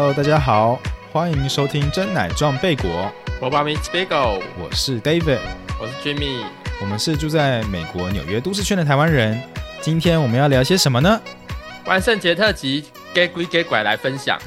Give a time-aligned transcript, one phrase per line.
[0.00, 0.78] Hello，大家好，
[1.12, 3.10] 欢迎收听真奶撞贝果，
[3.40, 5.40] 我把 Miss Bagel，我是 David，
[5.80, 6.44] 我是 Jimmy，
[6.80, 9.42] 我们是住在美国纽约都市圈的台湾人。
[9.80, 11.20] 今天我们要聊些什么呢？
[11.86, 14.38] 万圣节特辑给鬼给拐来分享。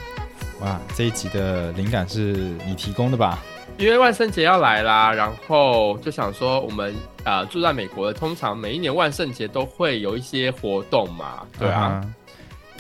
[0.62, 3.38] 哇，这一集的灵感是你提供的吧？
[3.78, 6.96] 因为万圣节要来啦，然后就想说，我们
[7.26, 12.02] 呃住在美国的，通常每一年万圣节都会有一些活动嘛，对啊。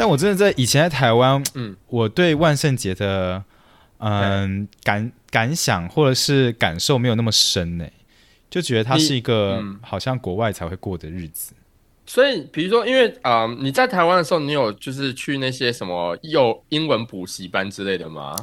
[0.01, 3.43] 但我真的在以前在台湾，嗯，我对万圣节的
[3.99, 7.85] 嗯感感想或者是感受没有那么深呢，
[8.49, 11.53] 就觉得它是一个好像国外才会过的日子。
[12.07, 18.35] 所以，比如说，因为啊，你在台湾的时候，你有就是去那些什么幼英文补习班之类的吗？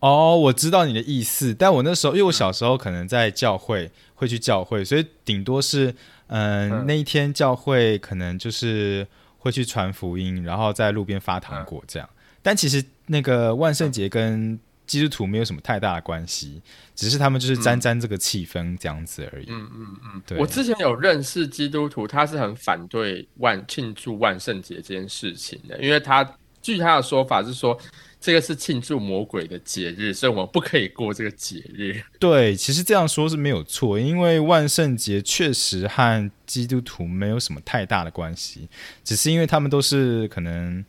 [0.00, 5.94] 哦，我知道你的意思，但我那时候，因为我小时候可能在教会会去教会，所以顶多是
[6.26, 6.84] 嗯。
[6.88, 9.06] 那一天教会可能就是
[9.44, 12.08] 会去传福音，然后在路边发糖果这样。
[12.40, 16.62] 但其实那个万圣节跟基督徒没有什么太大的关系，
[16.94, 19.46] 只是他们就是沾沾这个气氛这样子而已。
[19.50, 20.38] 嗯嗯嗯，对。
[20.38, 26.26] 我之前有认识基督徒，他是很反对万庆祝万圣节这件事情的，因为他
[26.62, 27.78] 据他的说法是说，
[28.24, 32.00] 这个是庆祝魔鬼的节日，所以我们不可以过这个节日。
[32.18, 38.66] 对，其实这样说是没有错，因为万圣节确实和基督徒没有什么太大的关系，
[39.04, 40.82] 只是因为他们都是可能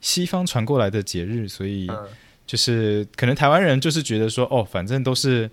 [0.00, 1.88] 西方传过来的节日，所以。
[2.46, 5.48] 就是可能台湾人就是觉得说哦，反正都是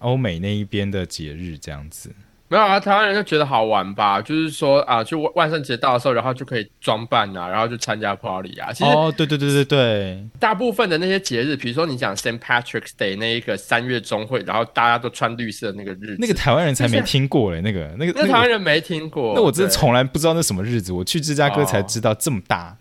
[0.00, 2.10] 欧美那一边的节日这样子，
[2.50, 8.72] 没有啊，台湾人就觉得好玩吧，就是说啊，就万圣节到的时候，然后就可以装扮啊，然后就参加 party 啊。
[8.72, 22.76] 其实哦，对对对对对，大部分的那些节日，比如说你讲 Saint Patrick's Day 那一个三月中会，然后大家都穿绿色那个日子，那个台湾人才没听过嘞，那个那个那台湾人没听过，那我真的从来不知道那什么日子，我去芝加哥才知道这么大。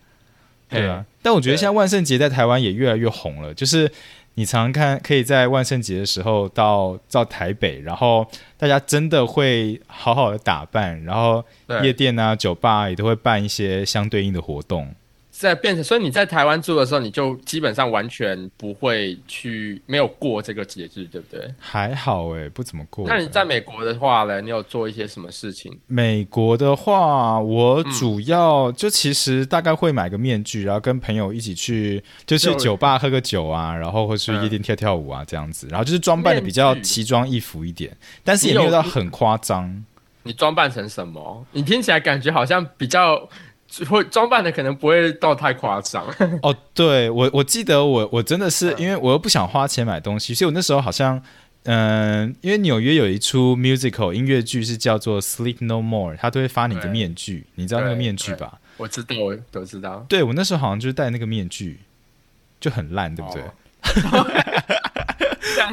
[0.67, 3.51] 对啊，但我觉得现在万圣节在台湾也越来越红了。
[3.55, 3.91] 就是
[4.35, 8.25] 你常常看，可以在万圣节的时候到到台北，然后
[8.57, 11.43] 大家真的会好好的打扮，然后
[11.83, 14.87] 夜店啊、酒吧也都会办一些相对应的活动。
[15.39, 21.49] 在变成，所以你在台湾住的时候，你就基本上完全不会去，没有过这个节日，对不对？
[21.57, 23.07] 还好哎，不怎么过。
[23.07, 24.41] 那你在美国的话呢？
[24.41, 25.79] 你有做一些什么事情？
[25.87, 35.67] 美国的话，我主要就其实大概会买个面具，然后跟朋友一起去，就去酒吧喝个酒啊，然后或去夜店跳跳舞啊，这样子。
[35.69, 37.95] 然后就是装扮的比较奇装异服一点，
[38.25, 39.85] 但是也没有到很夸张。
[40.23, 41.45] 你装扮成什么？
[41.53, 43.29] 你听起来感觉好像比较。
[43.87, 46.05] 会装扮的可能不会到太夸张
[46.43, 46.55] 哦。
[46.73, 51.21] 对我，我记得我我真的是因为我又不想花钱买东西，所以我那时候好像
[51.63, 58.59] 嗯，因为纽约有一出 musical 音乐剧是叫做《Sleep No More》，他都会发你的面具，你知道那个面具吧？
[58.77, 60.05] 我知道，我都知道。
[60.07, 61.79] 对我那时候好像就是戴那个面具，
[62.61, 63.43] 就很烂，对不对？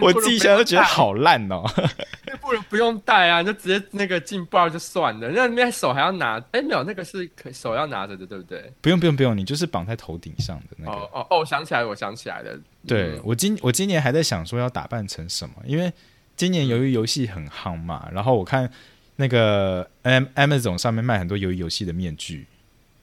[0.01, 1.65] 我自己想都觉得好烂哦。
[2.41, 5.29] 不如不用戴啊，就直接那个劲爆就算了。
[5.31, 6.41] 那那手还要拿？
[6.53, 8.73] 哎，没有，那个是可手要拿着的，对不对？
[8.81, 10.93] 不用不用不用，你就是绑在头顶上的那个。
[10.93, 12.57] 哦哦哦，想起来，我想起来了。
[12.87, 15.93] 对我今我今年还在想说要打扮成什么，因为
[16.37, 18.71] 今年由于游戏很夯嘛，然后我看
[19.17, 22.47] 那个 M Amazon 上面卖很多游游戏的面具。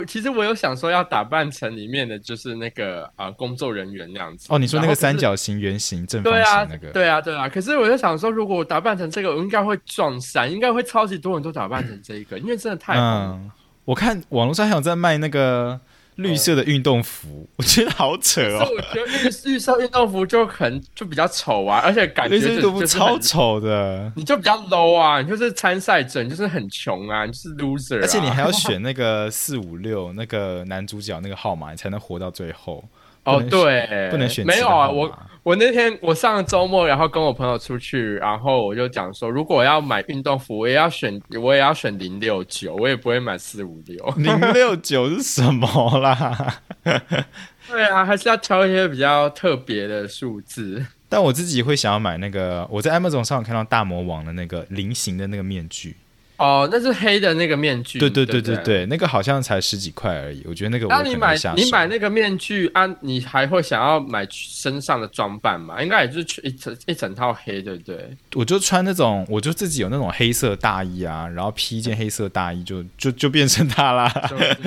[0.06, 7.48] 其实我有想说要打扮成里面的就是那个啊工作人员那样子哦，你说那个三角形、圆形、正方形那个，对啊，对啊。
[7.50, 12.98] 可是我就想说，如果我打扮成这个，我应该会撞衫，应该会超级多人都打扮成这一个，因为真的太……
[12.98, 13.52] 嗯，
[13.86, 15.80] 我看网络上还有在卖那个。
[16.16, 18.68] 绿色的运动服，我觉得好扯哦。
[18.76, 28.02] 我觉得绿绿色运动服就很就比较丑啊，而且感觉运动服超丑的，你就比较 low 啊，你就是参赛者，你就是很穷啊，你就是 loser。
[28.02, 32.84] 而且你还要选那个四五六那个男主角那个号码，你才能活到最后。
[33.26, 35.10] 哦，对，不能选没有啊，我
[35.44, 43.98] 我那天我上周末，然后跟我朋友出去，然后我就讲说，如果要买运动服，我也要选，我也要选零六九，我也不会买四五六。
[44.16, 45.68] 零六九是什么
[46.00, 46.62] 啦？
[47.70, 50.86] 对啊，还是要挑一些比较特别的数字。
[51.10, 55.98] 但我自己会想要买那个，我在 Amazon 上看到大魔王的那个菱形的那个面具。
[56.38, 58.00] 哦，那是黑的那个面具。
[58.00, 60.44] 对对对对对，那个好像才十几块而已。
[60.48, 65.82] 我觉得那个，那你买你买那个面具啊，你还会想要买身上的装扮吗？
[65.82, 68.18] 应该也就是一整一整套黑，对不对？
[68.36, 74.10] 我就穿那种，我就自己有那种黑色大衣啊，然后披一件黑色大衣，就就就变成他啦。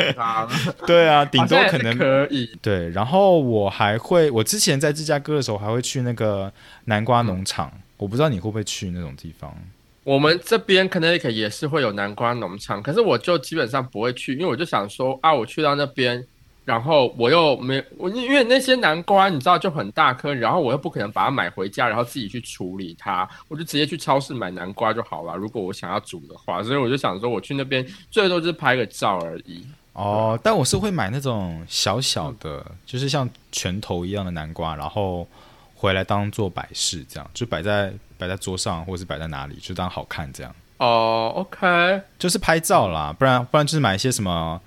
[0.87, 2.49] 对啊，顶多可能可以。
[2.63, 6.53] 对，然后我还会，我之前在芝加哥的时候，还会去那个
[6.85, 7.73] 南瓜农场。
[7.99, 9.57] 我不知道你会不会去那种地方。
[10.07, 16.25] 我们这边可能也也是会有南瓜农场，可是我就基本上不会去，因为我就想说啊，我去到那边，
[16.65, 25.35] 然后我又没我因为那些南瓜你知道就很大颗，然后我又不可能把它买回家，然后自己去处理它，我就直接去超市买南瓜就好了。
[25.35, 29.67] 如果我想要煮的话，所以我就想说我去那边最多就是拍个照而已。
[29.95, 35.27] 哦，但我是会买那种小小的，就是像拳头一样的南瓜，然后
[35.75, 40.55] 回来当做摆饰，这样就摆在摆在桌上，或者是摆在哪里，就当好看这样。
[40.79, 44.61] 哦，OK，就是拍照啦，不然不然就是买一些什么。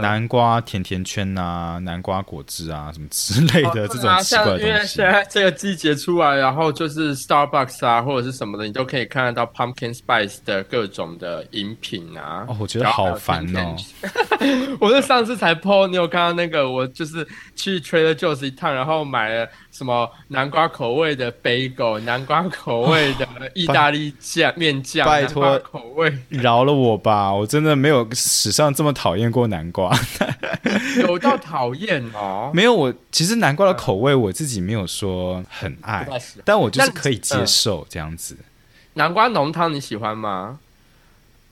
[0.00, 4.66] 南瓜甜甜圈啊，南瓜果汁啊，什么之类的这种奇怪的东西。
[4.66, 12.44] 因为现在这个季节出来，然后就是 Starbucks 啊，或者是什么的，你都可以看得到 Pumpkin Spice 的各种的饮品啊。
[12.48, 13.76] 哦，我觉得好烦哦。
[14.80, 16.68] 我是上次才 po，你有看到那个？
[16.68, 17.24] 我就是
[17.54, 19.48] 去 Trader Joe's 一趟，然后买了。
[19.76, 27.30] 什么南瓜口味的 bagel，南瓜口味的意大利酱面酱，拜托口味饶了我吧！
[27.30, 29.94] 我真的没有史上这么讨厌过南瓜，
[31.06, 32.50] 有到讨厌哦。
[32.56, 36.08] 没有，我其实南瓜的口味我自己没有说很爱，
[36.42, 38.34] 但我就是可以接受这样子。
[38.94, 40.58] 南瓜浓汤你喜欢吗？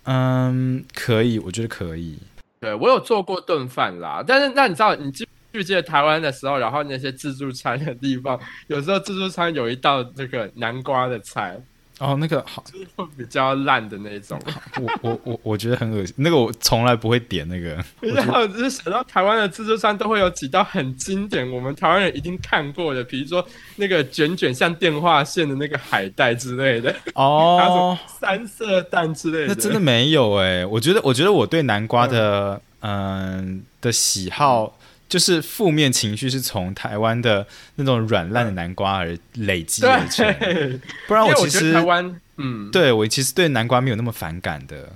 [0.04, 2.18] 嗯，可以，我觉得可以。
[2.58, 5.28] 对我有做过炖饭啦，但是那你知道你记？
[5.58, 11.56] 去记得台湾的时候，然后那些自助餐的地方， 有时候自助餐有一道这个南瓜的菜。
[12.00, 12.86] 哦，那个好，就是
[13.16, 14.36] 比较烂的那种。
[14.80, 17.78] 我我我我觉得很恶心，那个我从来不会点那个。
[18.12, 23.46] 然后就是想到台湾的自助餐都会有几道很经典，我们台湾人一定看过的，比如说
[23.76, 26.92] 那个卷卷像电话线的那个海带之类的。
[27.14, 29.46] 哦， 三色蛋之类的。
[29.46, 34.76] 那真的没有哎，我觉得我觉得我对南瓜的嗯的喜好。
[35.08, 37.46] 就是负面情绪是从台湾的
[37.76, 44.90] 那种软烂的南瓜而累积而成，不然我其实台湾，嗯，对我其实对南瓜没有那么反感的。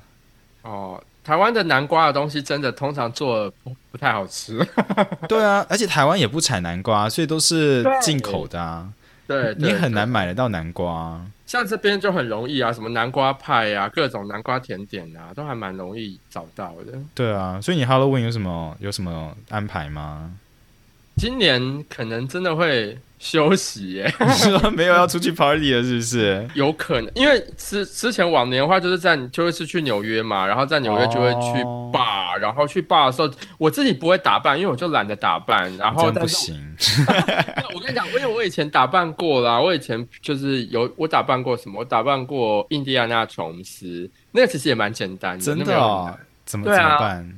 [0.62, 4.66] 哦，台湾的南瓜的东西真的通常做不不太好吃。
[5.28, 8.88] 对啊，而且台湾也不产南瓜，所以都是进口的啊。
[9.28, 11.24] 对，你很难买得到南瓜。
[11.46, 16.98] 像这边就很容易啊，什么南瓜派啊，各种南瓜甜点啊，都还蛮容易找到的。
[17.14, 20.32] 对啊，所以你 Halloween 有什么有什么安排吗？
[21.18, 22.96] 今年可能真的会。
[23.20, 26.48] 休息耶，说 没有要出去 party 了，是不是？
[26.54, 33.28] 有可能，因为之之前往年的话，就是在就会是去纽约嘛，然后在纽约就会去 bar，然后去 bar 的时候，
[33.58, 35.76] 我自己不会打扮，因为我就懒得打扮。
[35.76, 36.54] 然后不行。
[37.74, 41.80] 我跟你讲，因为我以前打扮过啦，我以前就是有我打扮过什么？
[41.80, 45.44] 我打扮过印第安纳琼斯，那个其实也蛮简单的。
[45.44, 45.64] 真的？
[46.44, 47.34] 怎么怎么办？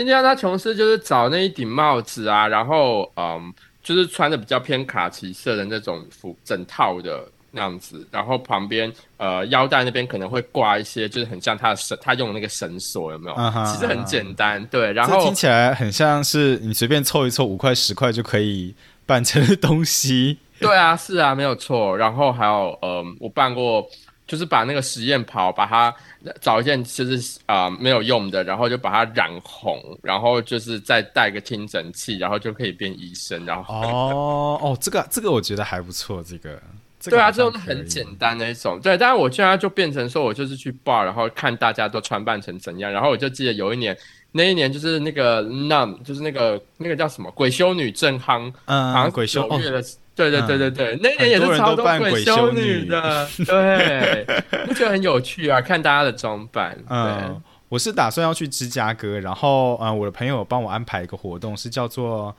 [0.00, 3.52] 印第安纳琼斯就是找那一顶帽子啊，然后嗯。
[3.82, 13.36] 就是穿的比较偏卡其色的那种服，整套的那样子，然后旁边呃腰带那边可能会挂一些，就是很像他的绳，他用的那个绳索有没有？
[13.64, 14.92] 其实很简单，对。
[14.92, 18.74] 然后听起来很像是你随便凑一凑五块十块就可以
[19.06, 20.38] 办成的东西。
[20.60, 21.96] 对啊，是啊，没有错。
[21.96, 23.88] 然后还有呃，我办过。
[24.30, 25.92] 就是把那个实验袍，把它
[26.40, 33.44] 找一件就是啊没有用的，然后就把它染红，然后就是再带个听诊器，然后就可以变医生。
[33.44, 36.62] 然后哦哦，这个这个我觉得还不错，这个
[37.02, 38.96] 对啊，这种很简单的一种对。
[38.96, 43.98] 但是我现在就变成说我就是去 bar，然后看大家都穿扮成怎样，然后我就记得有一年，
[44.30, 49.82] 那一年就是那个 nun，就是那个那个叫什么鬼修女正夯，嗯，好像鬼修月
[50.14, 50.30] 的。
[50.30, 54.26] 对对对对对，那年也是超多鬼修女的， 对，
[54.68, 55.60] 我觉得很有趣啊？
[55.60, 56.76] 看大家的装扮。
[56.88, 57.40] 嗯，
[57.70, 62.36] 我是打算要去芝加哥，然后嗯，我的朋友帮我安排一个活动，是叫做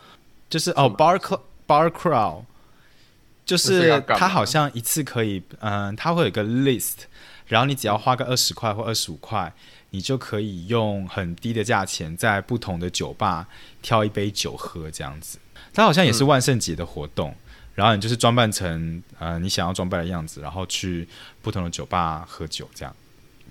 [0.50, 1.20] 就是哦，bar
[1.66, 2.44] bar crawl，
[3.46, 7.06] 就是他好像一次可以嗯，他会有一个 list，
[7.48, 9.52] 然后你只要花个二十块或二十五块，
[9.90, 13.48] 你就可以用很低的价钱在不同的酒吧
[13.82, 15.40] 挑一杯酒喝，这样子。
[15.74, 17.34] 他好像也是万圣节的活动。
[17.82, 21.08] 然后你就是装扮成呃你想要装扮的样子，然后去
[21.42, 22.96] 不同的酒吧喝酒，这样。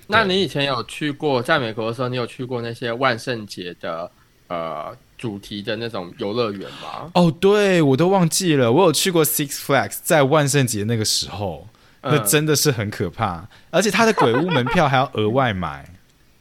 [0.07, 4.09] 那你以前有去过在美国的时候，你有去过那些万圣节的
[4.47, 7.11] 呃主题的那种游乐园吗？
[7.15, 11.67] 哦，对，我都忘记了，我有去过 Six Flags，在万圣节那个时候，
[12.03, 15.93] 那真的是很可怕，而且它的鬼屋门票还要额外买。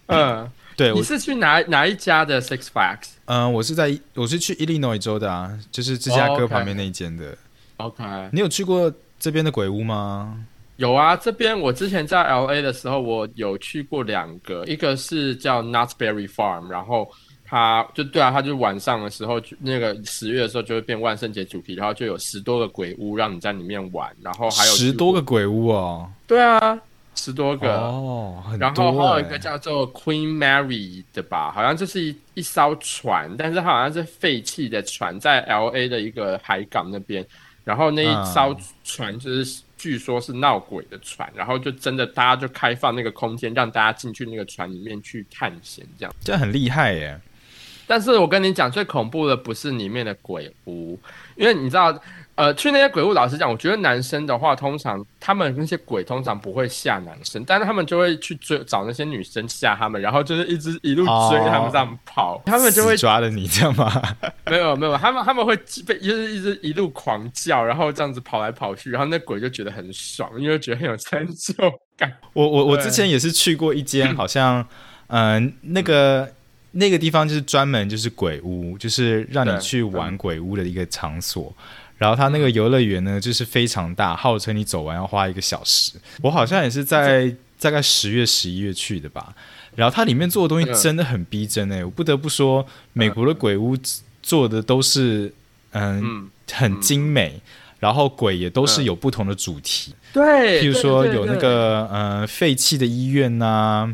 [0.06, 3.08] 嗯，对，你是去哪哪一家的 Six Flags？
[3.26, 7.36] 嗯，我是在我是去伊利诺伊州的啊，就是芝加哥旁边那一间的。
[7.80, 10.38] OK，你有去过这边的鬼屋吗？
[10.76, 17.10] 有啊，这边我之前在 LA 的时候，我有去过两个，一个是叫 Nuts Berry Farm，然后
[17.46, 26.10] 它就对啊，它就晚上的时候，那个十月的时候就会变万圣节主题，然后就有十多个鬼屋让你在里面玩，然后还有十多个鬼屋哦。
[26.28, 26.78] 对啊，
[27.16, 37.26] 十多个哦，然后还有一个叫做 Queen Mary 的吧，好像就是一一艘船，但是它好像是废弃的船，在 L A 的一个海港那边。
[37.70, 47.22] 然后那一艘船就是据说是闹鬼的船，然后就真的大家就开放那个空间，让大家进去那个船里面去探险，这样这很厉害耶。
[47.86, 51.00] 但是我跟你讲，最恐怖的不是里面的鬼屋，
[51.36, 51.96] 因为你知道。
[52.40, 63.92] 呃，去那些鬼屋，老实讲，我觉得男生的话，通常他们那些鬼通常不会吓男生，但是他们就会去追找那些女生吓他们，然后就是一直一路追他们这样跑，他们就会抓着你这样吗？
[64.50, 65.54] 没有没有，他们他们会
[65.86, 71.54] 被就是一直一路狂叫，然后这样子跑来跑去，然后那鬼就觉得很爽，因为觉得很有成就
[71.98, 72.10] 感。
[72.32, 74.66] 我我我之前也是去过一间， 好像
[75.08, 76.32] 嗯那个
[76.72, 81.54] 那个地方就是专门就是鬼屋，就是让你去玩鬼屋的一个场所。
[82.00, 85.92] 然后它那个游乐园呢，就是非常大，号称你走完要花一个小时。
[86.24, 89.36] 我好像也是在大概十月、十一月去的吧。
[89.76, 93.78] 然后它里面做的东西真的很逼真诶，我不得不说，美国的鬼屋
[94.24, 95.32] 做的都是
[95.74, 97.40] 嗯很精美，
[97.80, 99.94] 然后鬼也都是有不同的主题。
[100.12, 103.94] 对，譬如说有那个呃废弃的医院呐。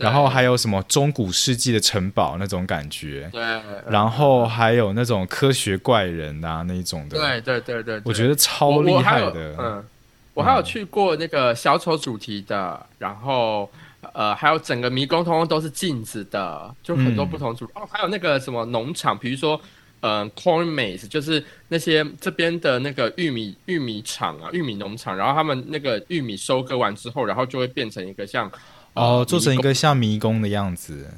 [0.00, 3.42] 然后还有什么中古世纪的城堡那种感觉，对。
[3.86, 8.00] 然后还有那种科学怪人啊那种的，对对对对。
[8.04, 9.54] 我觉得超厉害的。
[9.58, 9.84] 嗯，
[10.32, 13.70] 我还有去过那个小丑主题的，然后
[14.14, 17.86] 呃还有整个迷宫通通都是镜子的，就很多不同主哦。
[17.92, 19.60] 还有那个什么农场，比如说
[20.00, 28.50] 嗯 corn maze，就是那些这边的那个玉米玉米厂啊，玉米农场，然后他们那个玉米收割完之后，然后就会变成一个像。
[28.94, 31.08] 哦，做成一个像迷宫的样子。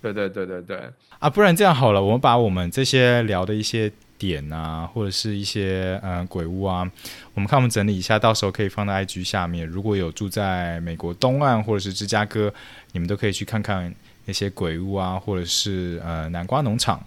[0.00, 0.80] 对对对对对。
[1.18, 6.88] 啊，不然这样好了，我们把我们这些聊的一些点啊，或者是一些呃鬼屋啊，
[7.34, 9.66] 我们看我们整理一下，到时候可以放在 IG 下面。
[9.66, 12.54] 如果有住在美国东岸或者是芝加哥，
[12.92, 13.92] 你们都可以去看看
[14.26, 17.04] 那些鬼屋啊，或者是呃南瓜农场。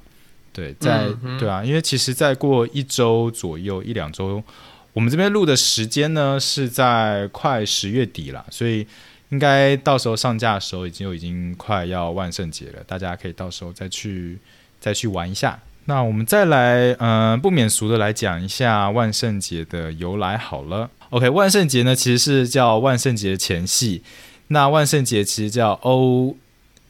[0.51, 1.07] 对，在
[1.39, 4.43] 对啊，因为其实再过一周左右一两周，
[4.91, 8.85] 我们这边录的时间呢是在快十月底了，所以。
[9.31, 14.37] 应该到时候上架的时候，已经已经快要万圣节了，大家可以到时候再去
[14.79, 15.57] 再去玩一下。
[15.85, 20.89] 那我们再来，嗯，不免俗的来讲一下万圣节的由来好了。
[21.11, 24.03] OK，万圣节呢其实是叫万圣节前戏，
[24.49, 26.35] 那万圣节其实叫 All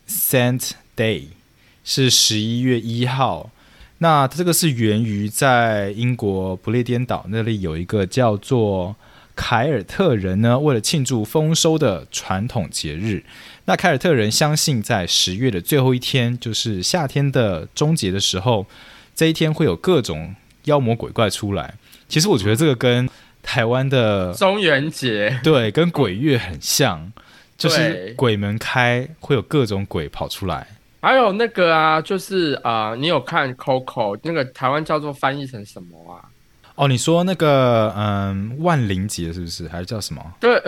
[0.10, 1.26] Saint Day，
[1.84, 3.52] 是十一月一号。
[4.00, 8.96] 那这个是源于在英国不列颠岛那里有一个叫做。
[9.36, 13.24] 凯尔特人呢，为了庆祝丰收的传统节日，
[13.66, 18.66] 那凯尔特人相信，在十月的最后一天，就是夏天的终结的时候，
[19.16, 20.36] 这一天会有各种
[20.66, 21.76] 妖魔鬼怪出来。
[22.08, 23.10] 其实我觉得这个跟
[23.42, 27.12] 台湾的中元节对，跟鬼月很像，
[27.58, 30.68] 就是鬼门开，会有各种鬼跑出来。
[31.02, 36.30] 还有那个啊，就是啊，你有看 Coco 那个台湾叫做翻译成什么啊？
[36.82, 39.68] 哦，你说那个嗯，万灵节是不是？
[39.68, 40.34] 还是叫什么？
[40.40, 40.60] 对，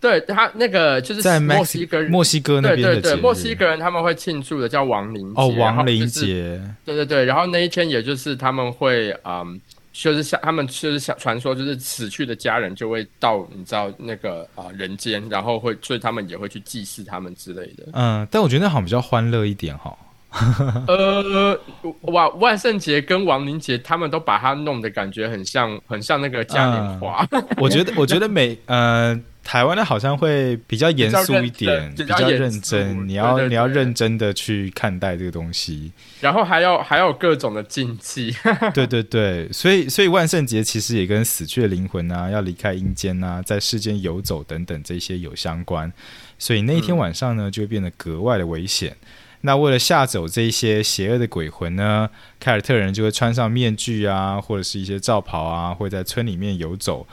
[0.00, 5.40] 对他那个就是在墨西哥墨西哥那边的节墨西哥人他们会庆祝的叫亡灵节。
[5.40, 6.60] 哦，亡灵节。
[6.84, 9.60] 对对对，然后那一天也就是他们会嗯，
[9.92, 17.86] 就是像他们就是像传说，就是死去的家人就会到你知道那个啊人间，然后会所以他们也会去祭祀他们之类的。
[17.92, 19.96] 嗯，但我觉得那好像比较欢乐一点哈。
[20.88, 21.58] 呃，
[22.02, 27.26] 万万圣节跟亡灵节，他们都把它弄的感觉很像，很像那个嘉年华。
[27.58, 33.06] 我觉得，我觉得美呃台湾的好像会比较严肃一点，比较认真。
[33.06, 38.34] 你要你要认真的去看待这个东西，然后还要还有各种的禁忌。
[38.72, 45.92] 对对对，所以所以万圣节其实也跟死去的灵魂啊，要离开阴间啊，在世间游走等等这些有相关。
[46.38, 48.96] 所以那一天晚上呢，就会变得格外的危险。
[49.42, 52.08] 那为了吓走这些邪恶的鬼魂呢，
[52.40, 57.06] 凯尔特人就会穿上面具啊，或者是一些罩袍啊，会在村里面游走。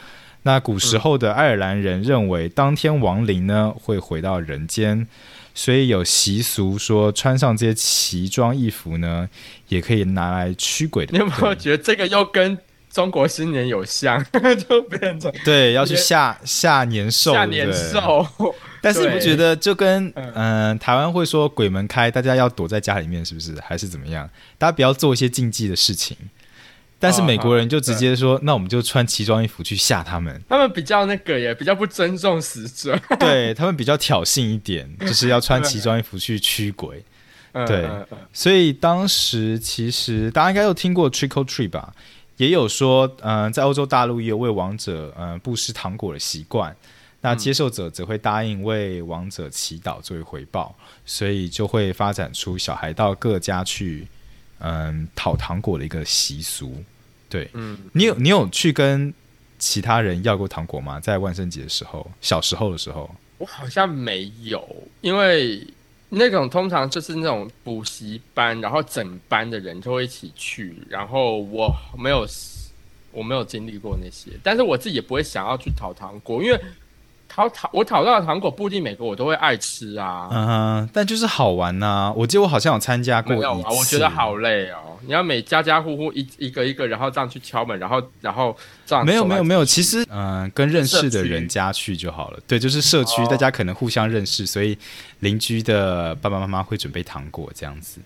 [0.43, 5.05] 那古时候的爱尔兰人认为，当天亡灵呢会回到人间，
[5.53, 9.27] 所以有习俗说，穿上这些奇装异服呢，
[9.67, 11.05] 也可以拿来驱鬼。
[11.11, 12.57] 你有没有觉得这个又跟
[12.89, 14.23] 中国新年有像？
[14.69, 18.25] 就变成对，要去下下年兽，吓年兽。
[18.81, 23.55] 但是你不觉得就跟嗯台湾会说鬼门开，大家要躲在家里面，是不是？
[23.61, 24.29] 还是怎么样？
[24.57, 26.15] 大家不要做一些禁忌的事情。
[27.01, 30.41] 但是美国人就直接说，那我们就穿奇装异服去吓他们。
[30.49, 37.01] 他们比较那个耶比较不尊重死者， 对他们比较挑衅一点，就是要穿奇装异服去驱鬼。
[37.65, 37.87] 对，
[38.33, 41.93] 所以当时其实大家应该有听过 Trick or Treat 吧？
[42.35, 46.75] 也有说，嗯，在欧洲大陆也有为亡者嗯布施糖果的习惯。
[47.21, 50.73] 那接受者则会答应为亡者祈祷作为回报，
[51.05, 54.07] 所以就会发展出小孩到各家去，
[54.59, 56.81] 嗯，讨糖果的一个习俗。
[57.27, 59.13] 对，嗯，你有你有去跟
[59.57, 60.97] 其他人要过糖果吗？
[60.97, 64.65] 在万圣节的时候，小时候的时候，我好像没有，
[65.01, 65.61] 因为
[66.07, 72.25] 那种通常就是那种补习班，然后整班的人就会一起去，然后我没有，
[73.11, 76.57] 我没有经历过那些，但是我自己也不会想要去讨糖果，因为。
[77.29, 82.11] 讨讨我讨到的糖果不一定每个我都会爱吃啊，嗯哼，但就是好玩呐。
[82.17, 84.97] 我记得我好像有参加过一次，我觉得好累哦。
[85.05, 92.39] 你要每家家户户一一个一个，然后这样去敲门，然后然后这样没有没有没有，其实嗯，跟认识的人家去就好了。
[92.47, 94.75] 对，就是社区大家可能互相认识，所以
[95.19, 98.01] 邻居的爸爸妈妈会准备糖果这样子。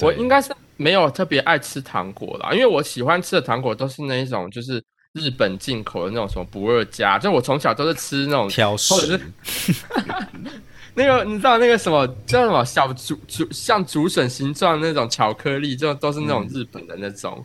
[0.00, 4.82] 我应该是没有特别爱吃糖果啦，因为我喜欢吃的糖果都是那一种就是。
[5.14, 9.18] 日本进口的那种什么不二家，就我从小都是吃那种挑食，
[10.94, 17.44] 那个你知道那个什么叫什么小竹竹像竹笋形状那种巧克力，就都是那种日本的那种。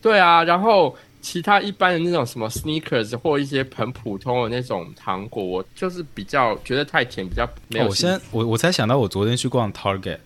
[0.00, 7.86] 对啊，然后其他一般的那种什么 sneakers 或一些很普通的那种糖果，我就是比较觉得太甜，比较没有。
[7.88, 10.20] 我先我我才想到，我昨天去逛 Target。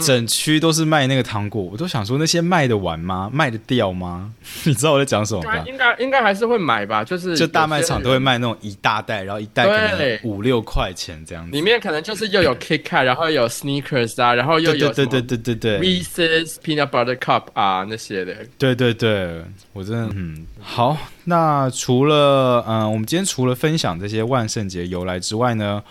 [0.00, 3.30] 整区都是卖那个糖果，我都想说那些卖得完吗？
[3.32, 4.32] 卖得掉吗？
[4.64, 5.64] 你知道我在讲什么吗？
[5.66, 11.52] 应该应该还是会买吧，就是就大卖场都会卖那种一大袋，然后一袋可能五六块钱这样子。
[11.52, 18.34] 里面可能就是又有 KitKat，然后有 Sneakers 啊，然后又有对对对对对 Reese's Peanut Butter Cup 啊那些的。
[18.58, 20.96] 对对对，我真的嗯好。
[21.24, 25.82] 那除了嗯，我们今天除了分享这些万圣节由来之外呢，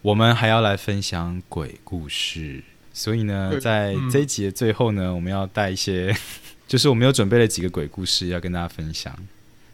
[0.00, 2.62] 我们还要来分享鬼故事。
[2.92, 6.14] 所以呢，在这一集的最后呢，我们要带一些，
[6.68, 9.14] 就是我们有准备了几个鬼故事要跟大家分享。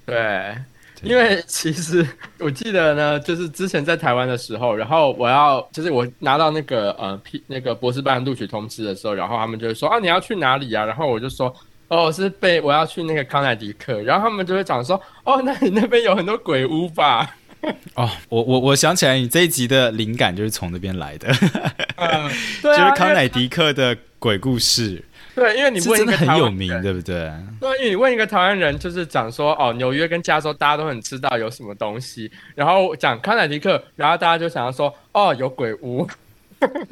[0.06, 0.56] 对，
[1.02, 2.06] 因为其实
[2.38, 10.84] 我记得呢，就是之前在台湾的时候，然后我要就是我拿到那个呃 P 那个博士班录取通知的时候，然后他们就会说啊你要去哪里啊？
[10.84, 11.54] 然后我就说
[11.88, 17.37] 哦是被我要去那个康乃迪克，然后他们就会讲说哦那你那边有很多鬼屋吧？
[17.94, 21.29] 哦，我我我想起来，你这一集的灵感就是从那边来的，
[22.62, 25.05] 就是康乃迪克的鬼故事。
[25.35, 27.31] 对，因为你问一个很有名，对不对？
[27.61, 36.09] 对，因为你问一个台湾人，就是讲说哦，纽约跟加州大家都很知道有什么东西，然后讲康乃迪克，然后大家就想要说哦，有鬼屋。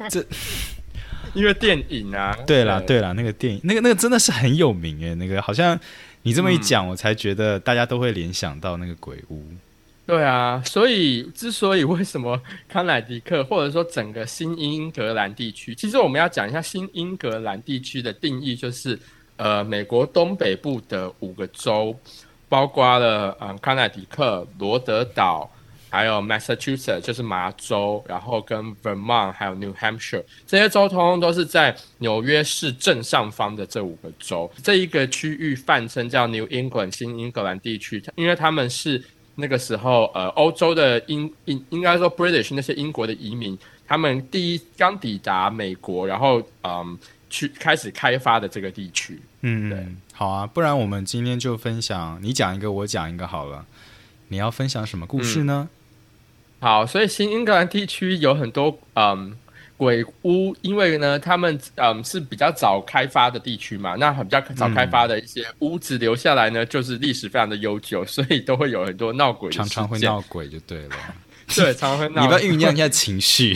[0.09, 0.23] 这
[1.35, 5.77] 因为电影啊，对啦对啦，那个电影，那个那个真的是很有名诶，那个好像
[6.23, 9.43] 你这么一讲，我才觉得大家都会联想到那个鬼屋。
[10.07, 18.97] 对啊，所以之所以为什么康乃狄克或者说整个新英格兰地区，其实我们要讲一下新英格兰地区的定义，就是
[19.35, 21.93] 呃美国东北部的五个州，
[22.47, 25.51] 包括了嗯康乃狄克、罗德岛，
[25.89, 34.49] 还有 Massachusetts 就是麻州，然后跟 Vermont 还有 New Hampshire 这些州，通通都是在纽约市正上方的这五个州。
[34.63, 39.03] 这一个区域泛称叫 New England 新英格兰地区，因为他们是。
[39.39, 46.97] 那个时候，呃，欧洲的英英应该说 British 那些英国的移民，他们第一刚抵达美国，然后嗯，
[47.29, 49.21] 去开始开发的这个地区。
[49.41, 53.65] 嗯，对，好啊，不然我们今天就分享，你讲一个，我讲一个好了。
[54.29, 55.69] 你要分享什么故事呢？
[56.59, 59.37] 好，所以新英格兰地区有很多嗯。
[59.77, 69.51] 鬼屋，因为呢，他们嗯是比较早开发的地区嘛，那比较早开发的一些屋子留下来呢，就是历史非常的悠久，所以都会有很多闹鬼。
[69.51, 70.95] 常常会闹鬼就对了，
[71.55, 72.21] 对，常常会 闹。
[72.23, 73.55] 你不要酝酿一下情绪，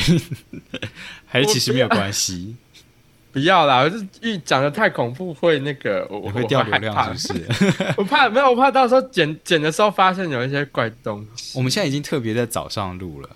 [1.25, 2.55] 还是其实没有关系？
[3.34, 7.73] 不要啦，是一讲的太恐怖会那个，我会掉流量，是不是？
[7.95, 11.57] 我怕没有，我怕到时候剪剪的时候发现有一些怪东西。
[11.57, 13.29] 我们现在已经特别在早上录了。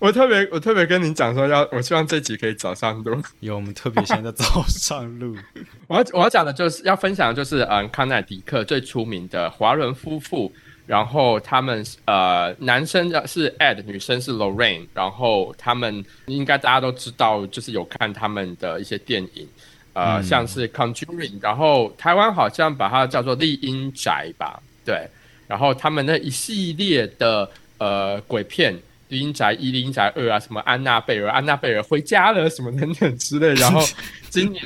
[0.00, 3.22] 我特别，我特别跟你讲说，要我希望这集可以早上录。
[3.40, 5.36] 有，我们特别现在早上录。
[5.88, 10.50] 我要我要讲的就是要分享的就是，嗯，康乃狄克最出名的华伦夫妇，
[10.86, 19.46] 然后他们呃，男生是 Ed，女生是 Lorraine，然后他们应该大家都知道，就是有看他们的一些电影，
[19.92, 25.06] 呃，像是 Conjuring，然后台湾好像把它叫做丽英宅吧，对，
[25.46, 28.74] 然后他们那一系列的呃鬼片。
[29.10, 33.52] 阴宅一、阴宅二啊，什么安娜贝尔、安娜贝尔回家了，什么等等之类。
[33.54, 33.80] 然后
[34.30, 34.64] 今年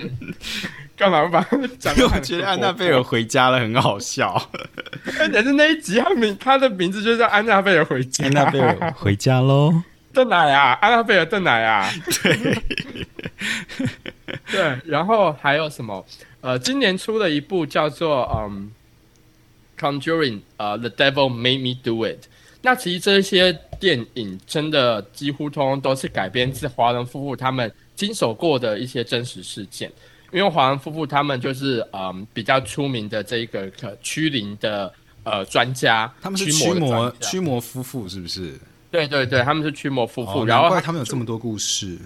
[0.97, 1.41] 干嘛把
[1.79, 1.95] 讲？
[2.13, 4.51] 我觉得安娜贝尔回家了很好笑。
[5.33, 8.25] 但是那一集他名他的名字就叫安娜贝尔回家。
[8.27, 9.73] 安娜贝尔回家喽！
[10.13, 11.91] 邓奶啊，安娜贝尔邓奶啊。
[12.23, 12.63] 对
[14.53, 16.05] 对，然后还有什么？
[16.41, 18.71] 呃，今年出了一部叫做嗯，
[19.81, 22.21] 《Conjuring》呃，《The Devil Made Me Do It》。
[22.63, 23.59] 那其实这些。
[23.85, 29.93] 电影真的几乎通通都是改编自华人夫妇他们经手过的一些真实事件。
[30.33, 33.71] 因为华人夫妇他们就是嗯比较出名的这一个
[34.01, 34.91] 驱灵的
[35.23, 38.59] 呃专家，他们是驱魔驱魔夫妇是不是？
[38.91, 41.99] 对对对，他们是驱魔夫妇，然后他们有这么多故事。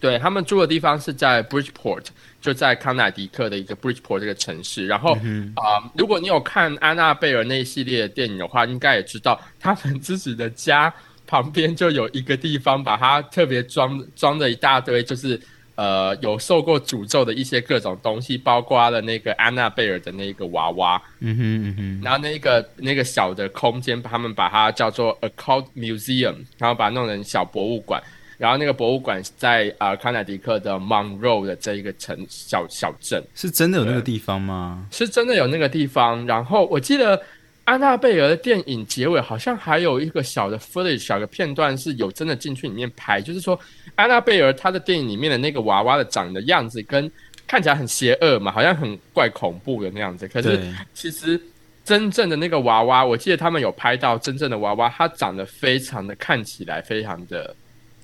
[0.00, 2.06] 对他们住的地方是在 Bridgeport，
[2.40, 4.86] 就在康乃狄克的一个 Bridgeport 这个城市。
[4.86, 5.12] 然后
[5.54, 10.92] 啊，如果你有看安娜贝尔那一系列的电影的话，应该也知道他们自己的家
[11.26, 15.40] 旁边就有一个地方，把它特别装装了一大堆，就是。
[15.78, 28.02] 呃，有受过诅咒的一些各种东西，包括了那个安娜贝尔的那个娃娃，嗯哼嗯哼，然后那个那个小的空间，他们把它叫做 a cult museum，然后把它弄成小博物馆，
[28.38, 34.86] 然后那个博物馆在啊康乃狄克的 Monroe 的这一个城小小镇，是真的有那个地方吗？
[34.90, 37.20] 是真的有那个地方，然后我记得。
[37.68, 43.60] 安娜贝尔的电影结尾好像还有一个小的 footage 小的片段是有真的进去里面拍，就是说
[43.94, 47.12] 安娜贝尔她的电影里面的那个娃娃的长的样子跟
[47.46, 50.26] 看起来很邪恶嘛，好像很怪恐怖的那样子。
[50.28, 50.58] 可是
[50.94, 51.38] 其实
[51.84, 57.54] 真正的那个娃娃，我记得他们有拍到真正的娃娃，它长得非常的看起来非常的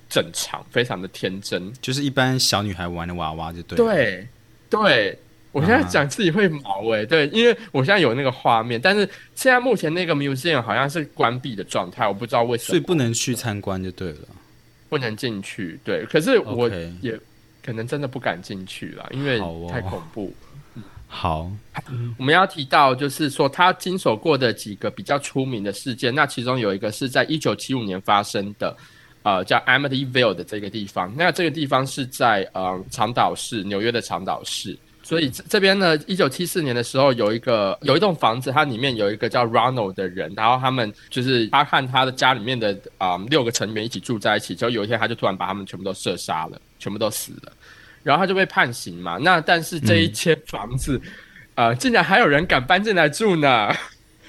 [0.09, 3.77] 正常，非常的天真，就是一般小女孩玩的娃娃就对。
[3.77, 4.27] 对
[4.69, 5.19] 对。
[5.51, 14.27] 我现在讲自己会毛哎，对，因为我现在有那个画面，但是现在目前那个 museum 好像是关闭的状态，我不知道为什么，所以不能去参观就对了，
[14.89, 15.79] 不能进去。
[15.81, 17.17] 对，可是我也
[17.63, 19.39] 可能真的不敢进去了，因为
[19.69, 20.35] 太恐怖。
[21.07, 21.49] 好，
[22.17, 28.75] 我们要提到就是说他经手过的几个比较出名的事件，那其中有一个是在一九七五年发生的，
[29.25, 31.11] 呃，叫 Amityville 的这个地方。
[31.17, 34.77] 那这个地方是在呃长岛市，纽约的长岛市。
[35.01, 47.51] 所以这这边呢，一九七四年的时候，有一个有一栋房子，它里面有一个叫 Ronald 的人，然后他们就是他和他的家里面的啊六个成员一起住在一起，之后有一天他就突然把他们全部都射杀了，全部都死了，
[48.03, 49.17] 然后他就被判刑嘛。
[49.17, 51.01] 那但是这一间房子，
[51.55, 53.71] 呃，竟然还有人敢搬进来住呢，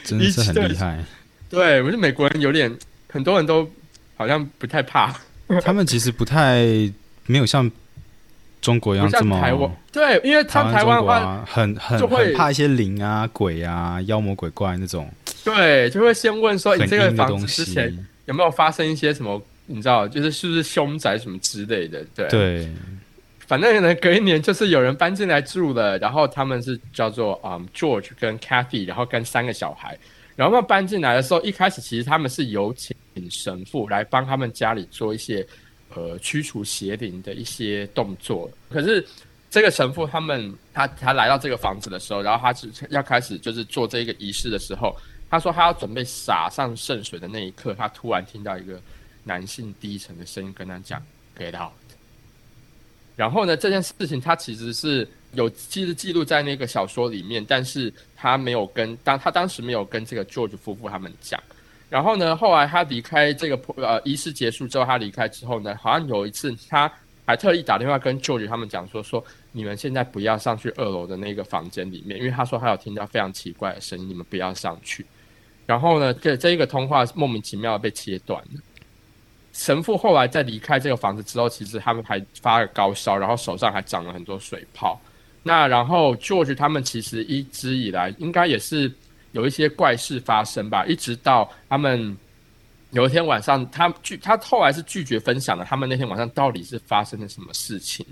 [0.05, 1.05] 真的是很 厉害。
[1.51, 2.75] 对，我觉得美国人有点，
[3.09, 3.71] 很多人都
[4.17, 5.15] 好像不太怕，
[5.63, 6.65] 他们其实不太
[7.27, 7.71] 没有像。
[8.63, 9.39] 中国一样这么
[9.93, 15.09] 对，因为像台湾话很很很怕一些灵啊、鬼啊、妖魔鬼怪那种。
[15.45, 19.41] 对，就会先问说你这个房子之前有没有发生一些什么？
[19.67, 22.05] 你知道，就是是不是凶宅什么之类的？
[22.13, 22.69] 对对，
[23.47, 29.97] 反正呢，隔一年就是有人搬进来住了，然后他们是叫做啊 George 跟 Kathy，然后跟三个小孩，
[30.35, 32.75] 然后他们搬进来的时候，一开始其实他们是有
[33.17, 35.45] 请神父来帮他们家里做一些。
[35.95, 38.51] 呃，驱除邪灵的一些动作。
[38.69, 39.07] 可是
[39.49, 44.95] 这个神父他们，他他来到这个房子的时候，然后他是要开始就是做这个仪式的时候，
[45.31, 48.79] 他说他要准备洒上圣水的那一刻，他突然听到一个
[49.23, 51.01] 男性低沉的声音跟他讲
[51.39, 51.73] “get out”。
[53.15, 61.41] 然后呢，这件事情他其实是有记实记录在那个小说里面，但是他没有跟当他当时没有跟这个 George 夫妇他们讲。
[61.89, 62.35] 然后呢？
[62.37, 66.91] 后来他离开这个呃仪式结束之后，他离开之后呢，好像有一次他
[67.25, 75.07] 还特意打电话跟 George 他们讲说：说你们现在不要上去二楼的那个房间里面，因为他说他有听到非常奇怪的声音，你们不要上去。
[75.65, 78.61] 然后呢，这这一个通话莫名其妙被切断了。
[79.53, 85.01] 神父后来在离开这个房子之后，其实他们还发了高烧，然后手上还长了很多水泡。
[85.45, 88.93] 那然后 George 他们其实一直以来应该也是。
[89.37, 92.17] 有一些怪事发生吧，一直到他们
[92.91, 98.05] 有一天晚上，他拒他后来是拒绝分享了他们那天晚上到底是发生了什么事情。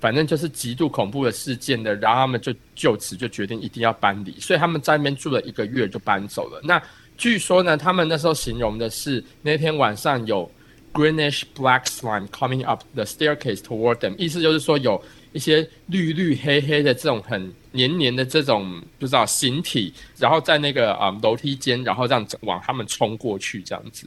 [0.00, 6.60] 反正就是极度恐怖的事件的，然后他们就就此就决定一定要搬离，所以他们在那边住了一个月就搬走了。
[6.64, 6.82] 那
[7.16, 10.50] 据说呢，他们那时候形容的是那天晚上有
[10.94, 15.02] greenish black slime coming up the staircase toward them，意思就是说有。
[15.34, 24.06] 一些绿绿黑黑的这种很黏黏的这种不知道形体，然后在那个啊楼梯间，然后这样往他们冲过去，这样子。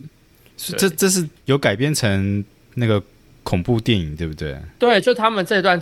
[0.56, 2.42] 这这是有改编成
[2.76, 3.04] 那个
[3.44, 4.58] 恐怖电影，对不对？
[4.80, 5.78] 对，就他们这段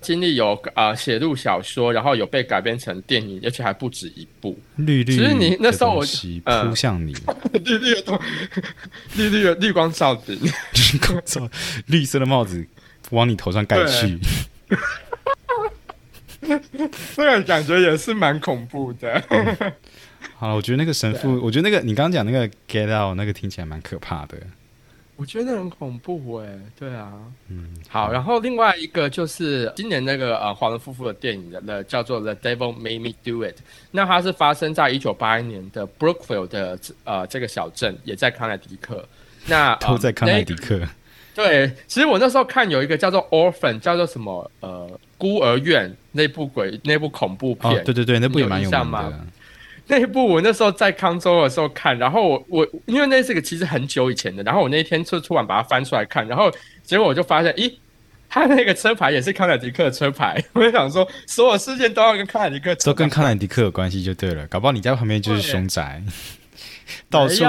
[0.00, 4.58] 经历有啊写入小说，然后有被改编成电影，而且还不止一部。
[4.76, 7.12] 绿绿，其实你那时候我扑向你，
[7.64, 8.20] 绿绿的
[9.16, 11.48] 绿绿的绿光罩子，绿光罩，
[11.86, 12.66] 绿色的帽子
[13.10, 14.18] 往你头上盖去。
[17.16, 19.22] 这个感觉也是蛮恐怖的。
[20.36, 24.38] 好了，我觉得那个神父，我觉得那个你刚刚讲那个 get out 那个听起来蛮可怕的。
[25.18, 26.46] 我觉得很恐怖哎，
[26.78, 27.12] 对啊，
[27.48, 28.12] 嗯，好。
[28.12, 33.56] 然后另外一个就是今年那个呃华伦夫妇的电影的叫做 The Devil Made Me Do It，
[33.90, 39.04] 那它是发生在一九八一年的 Brookfield 的呃这个小镇，也在康乃狄克。
[39.46, 40.78] 那 都在康乃狄克。
[40.78, 40.86] 克。
[41.34, 47.72] 对，其实我那时候看有一个叫做《Orphan》，叫做什么呃孤儿院那部鬼那部恐怖片。
[47.72, 49.26] 哦，对对对，那部也蛮有印名的。
[49.90, 57.72] 那一部我那时候在康州的时候看，然后我我因为那是个其实很久以前的，然后我那一天就突然把它翻出来看，然后结果我就发现，咦，
[58.28, 66.02] 他那个车牌也是康乃迪克的车牌， 我就想说，所有事件都要跟康乃迪克都跟康乃迪克有关系就对了，搞不好你在旁边就是凶宅，
[67.08, 67.44] 到处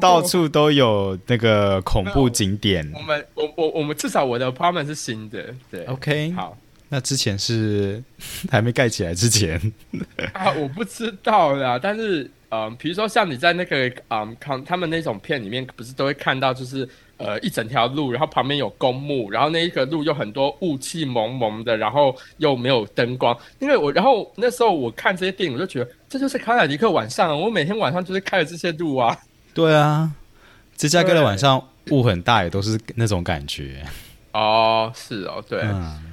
[0.00, 3.00] 到处都有那个恐怖景点我。
[3.00, 6.56] 们我我我们至少我的 apartment 是新的，对 OK，好
[6.90, 8.02] 那之前是
[8.52, 9.58] 还没盖起来之前，
[10.34, 23.38] 啊，我不知道啦，但是嗯，比如说像你在那个嗯康他们那种片里面，不是都会看到就是呃一整条路，然后旁边有公墓，然后那一个路又很多雾气蒙蒙的，然后又没有灯光。
[23.60, 29.16] 因为我然后那时候我看这些电影，我就觉得这就是康乃迪克晚上啊，我每天晚上就是开着这些路啊。
[29.54, 30.10] 对啊，
[30.76, 33.84] 芝加哥的晚上雾很大，也都是那种感觉。
[34.32, 35.60] 哦，是哦，对。
[35.62, 36.09] 嗯，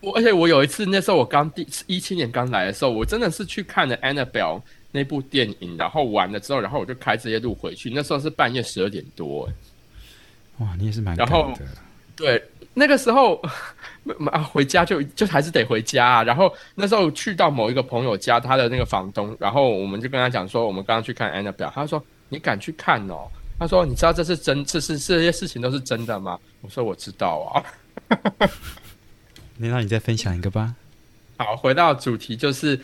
[0.00, 7.90] 我而且我有一次，那时候我刚第一七年刚来的时候，我真的是去看了 Annabelle 那部电影，然后完了之后，然后我就开这些路回去。
[7.90, 9.48] 那时候是半夜十二点多，
[10.58, 11.52] 哇，你也是蛮然后。
[12.16, 12.42] 对，
[12.74, 13.40] 那个时候
[14.32, 16.24] 啊回家就就还是得回家啊。
[16.24, 23.28] 然后那时候去到某一个朋友家，他的那个房东，然后我们就跟他讲说，我们刚刚去看 Annabelle，他说你敢去看哦？
[23.56, 26.36] 他说你知道这是真，这是这些事情都是真的吗？
[26.60, 27.62] 我说我知道啊。
[29.58, 30.74] 那那你再分享一个吧。
[31.36, 32.78] 好，回到主题，就是，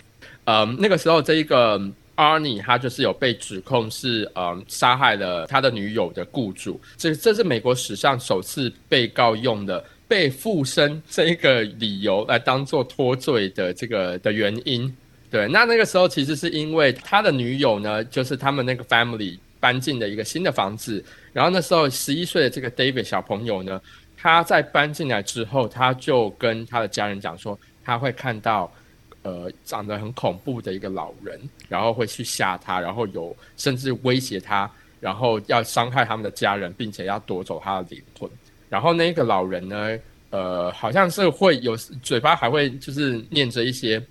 [0.45, 1.81] 嗯，那个时候这一个
[2.17, 14.95] Arnie 他就是有被指控是嗯杀害了他的女友的雇主，这这是美国史上首次被告用的被附身这一个理由来当做脱罪的这个的原因。
[15.31, 23.81] 对，那那个时候其实是因为他的女友呢，就是他们那个 family 搬进了一个新的房子，然后那时候十一岁的这个 David 小朋友呢，
[24.25, 28.73] 他在搬进来之后，他就跟他的家人讲说，他会看到
[29.21, 38.31] 呃长得很恐怖的一个老人，然后会去吓他，然后有甚至威胁他，然后要伤害他们的家人，并且要夺走他的灵魂。
[38.71, 39.99] 然后那个老人呢，
[40.31, 44.03] 呃，好像是会有嘴巴还会就是念着一些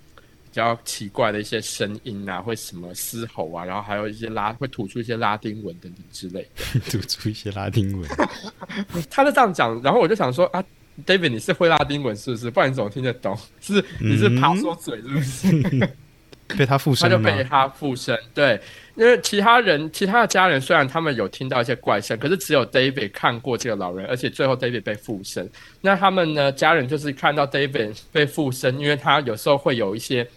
[0.54, 6.80] 较奇怪的一些声音啊，会什么嘶吼啊，然后还有一些拉会吐出一些拉丁文等等之类的。
[6.90, 8.08] 吐出一些拉丁文，
[9.10, 10.62] 他就这样讲，然后我就想说啊
[11.04, 12.50] ，David 你是会拉丁文是不是？
[12.50, 13.36] 不然你怎么听得懂？
[13.60, 15.88] 是你是爬说嘴是不是？
[16.58, 17.22] 被他附身他就？
[17.22, 18.60] 被他附身，对，
[18.96, 25.50] 因为其他人、其他的家人虽然他们有听到一些怪声，可是只有 David 看过这个老人，而且最后 David 被附身。
[25.80, 30.28] 那他们呢，家人就是看到 David 被附身，因为他有时候会有一些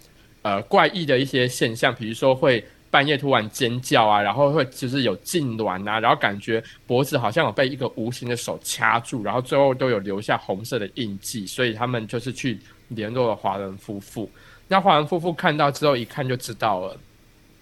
[0.48, 12.58] 呃怪异的一些现象，比如说会半夜突然尖叫啊，然后会就是有痉挛啊，然后感觉脖子好像有被一个无形的手掐住，然后最后都有留下红色的印记，所以他们就是去
[12.88, 14.30] 联络了华人夫妇。
[14.70, 16.98] 那华人夫妇看到之后，一看就知道了，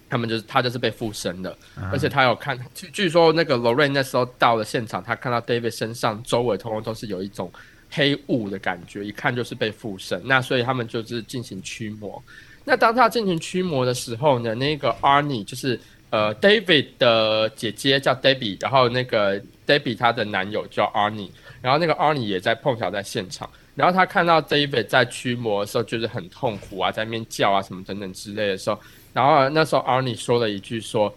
[0.08, 1.58] 他们就是他就是被附身了，
[1.92, 7.52] 而且他有看，据据说那个 Lorraine 那时候到了现场，他看到 David 身上周围通通都是有一种
[7.96, 10.22] 黑雾的感觉，一看就是被附身。
[10.26, 12.22] 那所以他们就是进行驱魔。
[12.64, 15.80] 那当他进行驱魔的时候呢，那个 Arnie 就是
[16.10, 21.30] 呃 David 的姐姐叫 Debbie，然后那个 Debbie 她的男友叫 Arnie，
[21.62, 23.50] 然后那个 Arnie 也在碰巧在现场。
[23.76, 28.80] 然后他看到 David 在驱魔的时候，就是很痛苦啊，在那边叫啊什么等等之类的时候，
[29.12, 31.14] 然后那时候 Arnie 说了一句说：“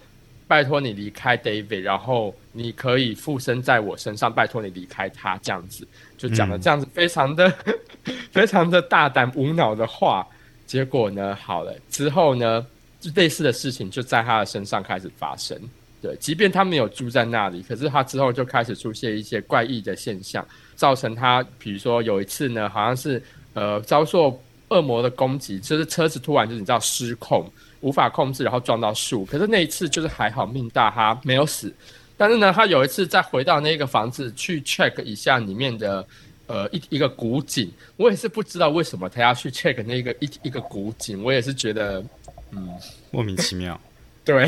[0.48, 5.86] 拜托你离开 David，然后你可以附身在我身上，拜托你离开他。”这样子
[6.18, 7.50] 就讲了这样子非常的、
[8.30, 10.26] 非常的大胆无脑的话。
[10.66, 12.66] 结果呢，好了之后呢，
[13.00, 15.58] 就类似的事情就在他的身上开始发生。
[16.02, 23.22] 对，即便他没有住在那里，可是他之后就开始出现一些怪异的现象，造成他，比如说有一次呢，好像是
[23.54, 27.50] 呃遭受恶魔的攻击，就是车子突然就是你知道失控，
[27.80, 29.24] 无法控制，然后撞到树。
[29.24, 31.72] 可是那一次就是还好命大，他没有死。
[32.18, 36.04] 但是呢，他有一次再回到那个房子去 check 一下里面的
[36.48, 42.04] 呃一一个古井，我也是不知道为什么他要去 check 那个一一个古井，我也是觉得
[42.50, 42.68] 嗯。
[43.12, 43.80] 莫名其妙。
[44.24, 44.46] 对，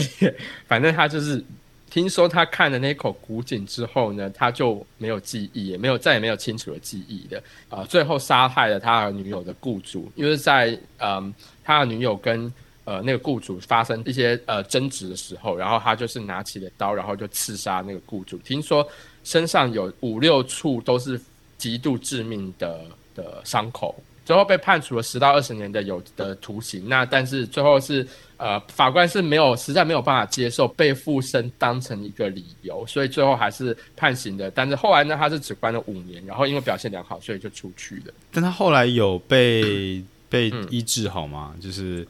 [0.67, 1.43] 反正他就是
[1.89, 7.43] 听说他看了那口古井之后呢，他就没有记忆，也没有再也没有清楚的记忆的。
[7.71, 11.33] 啊、最后杀害了他的女友的雇主，因为在嗯
[11.65, 12.53] 他的女友跟
[12.85, 18.39] 呃那个雇主发生一些呃争执的时候，然后他就是拿起了刀，然后就刺杀那个雇主。
[18.39, 18.87] 听说
[19.25, 21.21] 身上有五六处都是
[21.59, 22.81] 极度致命的
[23.15, 23.95] 的伤口。
[24.23, 26.89] 最后被判处了十到二十年的有的徒刑。
[26.89, 34.49] 那但是最后是呃法官是没有实在没有办法接受被附身当成一个理由，所以最后还是判刑的。
[34.53, 38.15] 但是后来呢，他是只关了五年，然后因为表现良好，所以就出去了。
[38.31, 41.53] 但他后来有被被医治好吗？
[41.61, 42.07] 就是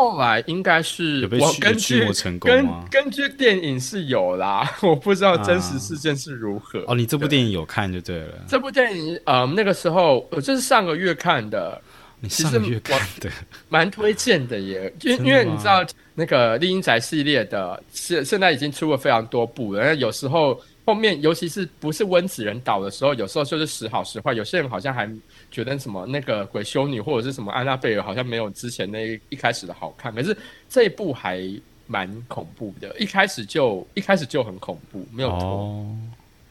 [0.00, 2.66] 后来应该是我根据魔成功根？
[2.90, 6.82] 根据电影是有啦， 我不知道真实事件是如何。
[6.86, 11.78] 哦，你这部电影有看就对了，这部电影，呃，那个时候我这是上个月看的，
[12.18, 13.30] 你上个月看的，
[13.68, 14.90] 蛮推荐的耶。
[15.02, 15.84] 因因为你知道
[16.16, 19.84] 那个《丽英宅》系列的，现现在已经出了非常多部了。
[19.84, 20.58] 那有时候
[20.90, 24.34] 后面，尤其是不是温子仁导的时候，有时候就是时好时坏。
[24.34, 25.08] 有些人好像还
[25.48, 30.12] 觉得什么那个鬼修女或者是什么安娜贝尔，好像没有之前那一开始的好看。
[30.12, 30.36] 可是
[30.68, 31.48] 这一部还
[31.86, 35.38] 蛮恐怖的，一开始就一开始就很恐怖，没有错。
[35.38, 35.96] 哦，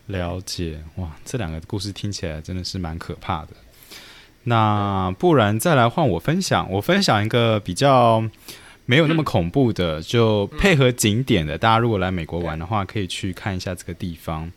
[0.07, 3.49] 了解哇，这两个故事听起来真的是蛮可怕的。
[4.43, 8.23] 那不然再来换我分享，我分享一个比较
[8.89, 11.55] 没有那么恐怖的，就配合景点的。
[11.55, 14.51] 大家如果来美国玩的话，可以去看一下这个地方。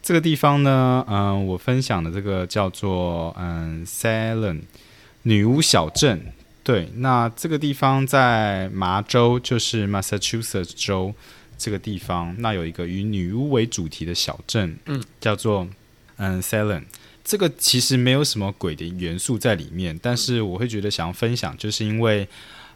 [0.00, 4.60] 这个地方呢，嗯、我分享的这个叫做嗯 Salem
[5.22, 6.32] 女巫小镇。
[6.62, 11.12] 对，那这个地方在麻州，就是 Massachusetts 州
[11.58, 15.66] 这个地方，那有一个以女巫为主题的小镇，嗯，叫做
[16.18, 16.84] 嗯 Salem。
[17.24, 22.28] 这个其实没有什么鬼的元素在里面，但是我会觉得想要分享，就是因为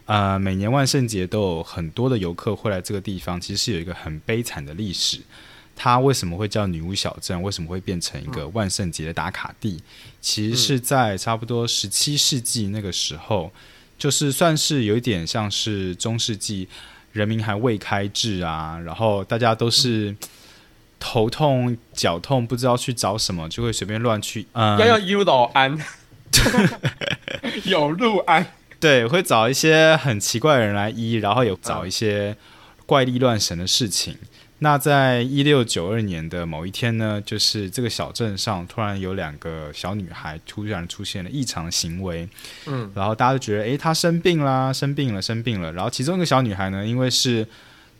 [0.07, 5.19] 呃每年万圣节都有很多的游客会来这个地方，其实是有一个很悲惨的历史。
[5.79, 7.39] 它为什么会叫女巫小镇？
[7.43, 9.79] 为什么会变成一个万圣节的打卡地？
[10.19, 13.51] 其实是在差不多十七世纪那个时候，
[13.95, 16.67] 就是算是有一点像是中世纪，
[17.11, 20.15] 人民还未开智啊，然后大家都是
[20.99, 24.47] 头痛、脚痛，不知道去找什么，就会随便乱去。
[24.53, 25.77] 嗯，要用 U 老安，
[27.65, 28.43] 有路安。
[28.79, 32.35] 对，会找一些很奇怪的人来医，然后有找一些
[32.85, 34.15] 怪力乱神的事情。
[34.59, 42.27] 那在一六九二年的某一天呢，就是这个小镇上突然有两个小女孩突然出现了异常行为，
[42.65, 45.71] 嗯，然后大家都觉得，诶，她生病啦，生病了，生病了。
[45.73, 47.47] 然后其中一个小女孩呢，因为是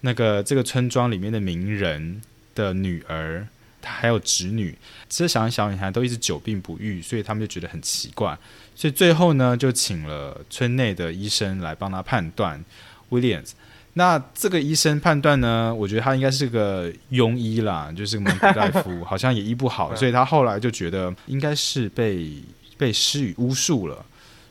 [0.02, 2.22] 那个这个村庄里面的名人
[2.56, 3.48] 的女儿，
[3.80, 4.76] 她还有侄女，
[5.08, 8.36] 这小小女孩都一直久病不愈，所以他们就觉得很奇怪。
[8.78, 12.64] 所以最后呢，就请了村内的医生来帮他判断
[13.10, 13.54] Williams。
[13.94, 22.32] 那这个医生判断呢，我觉得他应该是个庸医啦，就是个蒙古大夫， 好像也医不好，所以他后来就觉得应该是被
[22.78, 24.06] 被施予巫术了。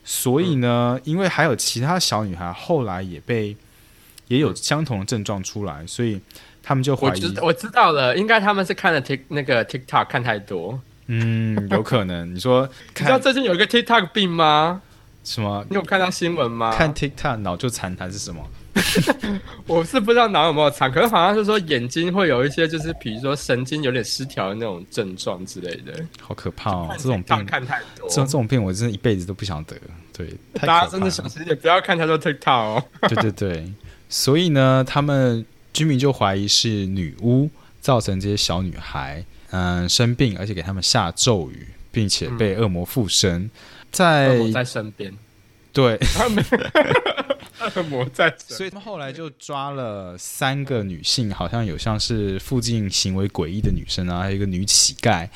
[0.04, 3.56] 所以呢，因为还有其他小女孩后来也被
[4.26, 6.20] 也有相同的症状出来，所以
[6.64, 10.80] 他们就我怀疑知，我知道了，应该他们是看了 Tik 那个 TikTok 看太多。
[11.08, 12.34] 嗯，有可能。
[12.34, 14.82] 你说 你知道最近有一个 TikTok 病吗？
[15.24, 15.64] 什么？
[15.68, 16.72] 你有看到新闻吗？
[16.72, 18.42] 看 TikTok 脑就残还是什么？
[19.66, 25.94] 我是不知道脑有没有残，可是好像是说眼睛会有一些，就是比如说神经有点失调的那种症状之类的。
[26.20, 26.94] 好可怕哦！
[26.98, 29.74] 这种病，看太多这，这种病我真的一辈子都不想得。
[30.12, 32.84] 对，大家真的小心一点，不要看太多 TikTok 哦。
[33.08, 33.72] 对对对，
[34.10, 37.48] 所以呢，他们居民就怀疑是女巫
[37.80, 43.50] 造成这些小女孩嗯生病，而且给他们下咒语，并且被恶魔附身。
[43.90, 45.12] 在在身边，
[45.72, 45.98] 对，
[47.74, 55.28] 恶魔在，所以他们后来就抓了三个女性，好像有像是附近行为诡异的女生啊，还有一个女乞丐，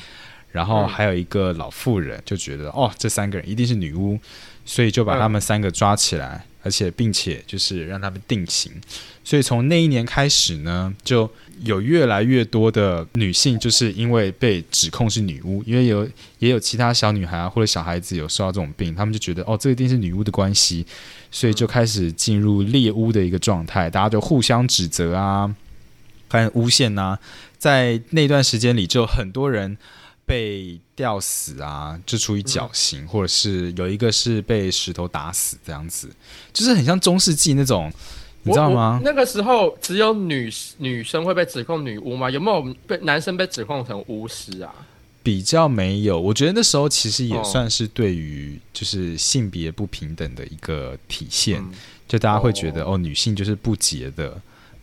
[0.50, 0.88] 然后嗯。
[0.88, 4.18] 还有一个老妇人，就觉得哦，这三个人一定是女巫，
[4.66, 8.72] 所以就把他们三个抓起来，而且并且就是让他们定刑。
[9.22, 11.30] 所以从那一年开始呢，就
[11.62, 20.84] 有越来越多的女性，就是因为被指控是女巫，因为有也有其他小女孩啊或者小孩子有受到这种病，他们就觉得哦，这一定是女巫的关系，
[21.30, 25.54] 所以就开始进入猎巫的一个状态，大家就互相指责啊，
[26.28, 27.18] 还有诬陷呐、
[27.58, 29.76] 在那段时间里，就很多人
[30.30, 36.08] 被吊死啊，就处于绞刑，或者是有一个是被石头打死这样子，
[36.52, 37.92] 就是很像中世纪那种，
[38.44, 39.00] 你知道吗？
[39.02, 42.30] 那个时候只有女女生会被指控女巫吗？
[42.30, 44.72] 有没有被男生被指控成巫师啊？
[45.22, 51.72] 比较没有，我觉得那时候其实也哦算是对于就是性别不平等的一个体现，嗯
[52.08, 54.40] 就大家会觉得哦女性就是不洁的，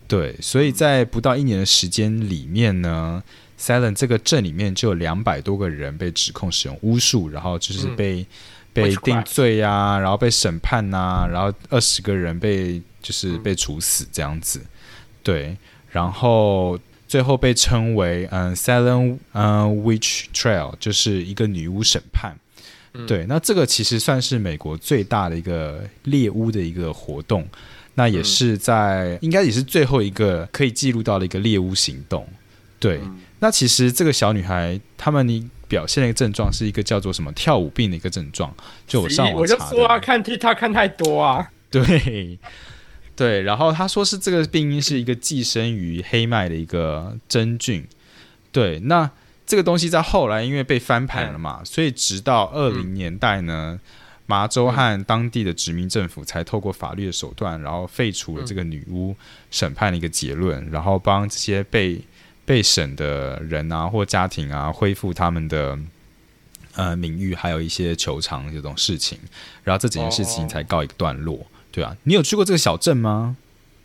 [0.07, 3.23] 对，所以在不到一年的时间里面呢
[3.57, 7.95] i l e n 这个镇里面就有两百多个人被指控使用巫术，然后就是嗯。
[7.95, 8.25] 被、
[8.73, 13.43] 被定罪啊，然后被审判呐、然后二十个人被就是嗯。
[13.43, 14.61] 被处死这样子，
[15.23, 15.57] 对，
[15.89, 22.37] 然后最后被称为嗯 Salem 嗯 Witch Trial，就是一个女巫审判。
[23.07, 27.47] 对，那这个其实算是美国最大的一个猎巫的一个活动，
[27.93, 32.27] 那也是在应该也是最后一个可以记录到的一个猎巫行动。
[32.79, 32.99] 对，
[33.39, 38.53] 那其实这个小女孩她们你表现的一个症状是一个叫做什么跳舞病的一个症状，
[38.87, 41.51] 就我上网我就说啊，看 TikTok 看太多啊。
[41.69, 42.39] 对，
[43.15, 47.85] 对，然后他说是这个病因是一个寄生于黑麦的一个真菌。
[48.51, 49.11] 对，那
[49.45, 53.79] 这个东西在后来因为被翻盘了嘛，所以直到二零年代呢，
[54.25, 59.15] 麻州和当地的殖民政府才透过法律的手段，然后废除了这个女巫
[59.51, 62.01] 审判的一个结论，然后帮这些被
[62.47, 65.77] 被审的人啊或家庭啊恢复他们的
[66.75, 69.19] 呃名誉，还有一些求偿这种事情，
[69.65, 71.45] 然后这几件事情才告一个段落。
[71.73, 73.35] 对啊，你有去过这个小镇吗？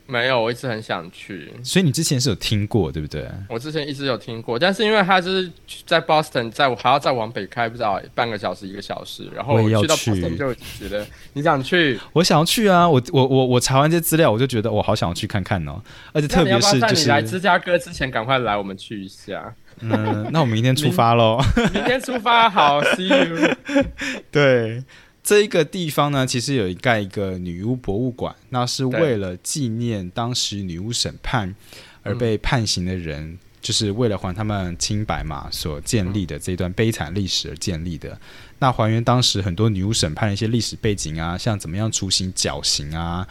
[0.07, 1.53] 没有，我一直很想去。
[1.63, 3.27] 所以你之前是有听过，对不对？
[3.49, 5.51] 我之前一直有听过，但是因为它是
[5.87, 12.89] 在 Boston，在我还要再往北开，不知道半个小时一个小时，然后我去到 Boston 就觉得你想去，我想要去啊！
[12.89, 15.81] 我我我我查完这些资料，我就觉得我好想要去看看哦。
[16.13, 19.55] 而且特别是就是来芝加哥之前，赶快来，我们去一下。
[19.81, 21.41] 嗯，那我们明天出发喽！
[21.73, 23.57] 明天出发，好，See you。
[24.31, 24.85] 对。
[25.25, 31.55] 这一个地方呢，其实有一盖一个女巫博物馆，那是为了纪念当时女巫审判
[32.03, 38.18] 而被判刑的人，就是为了还他们清白嘛，所建立的这段悲惨历史而建立的。
[38.59, 43.25] 那还原当时很多女巫审判的一些历史背景啊，像怎么样处刑绞刑啊，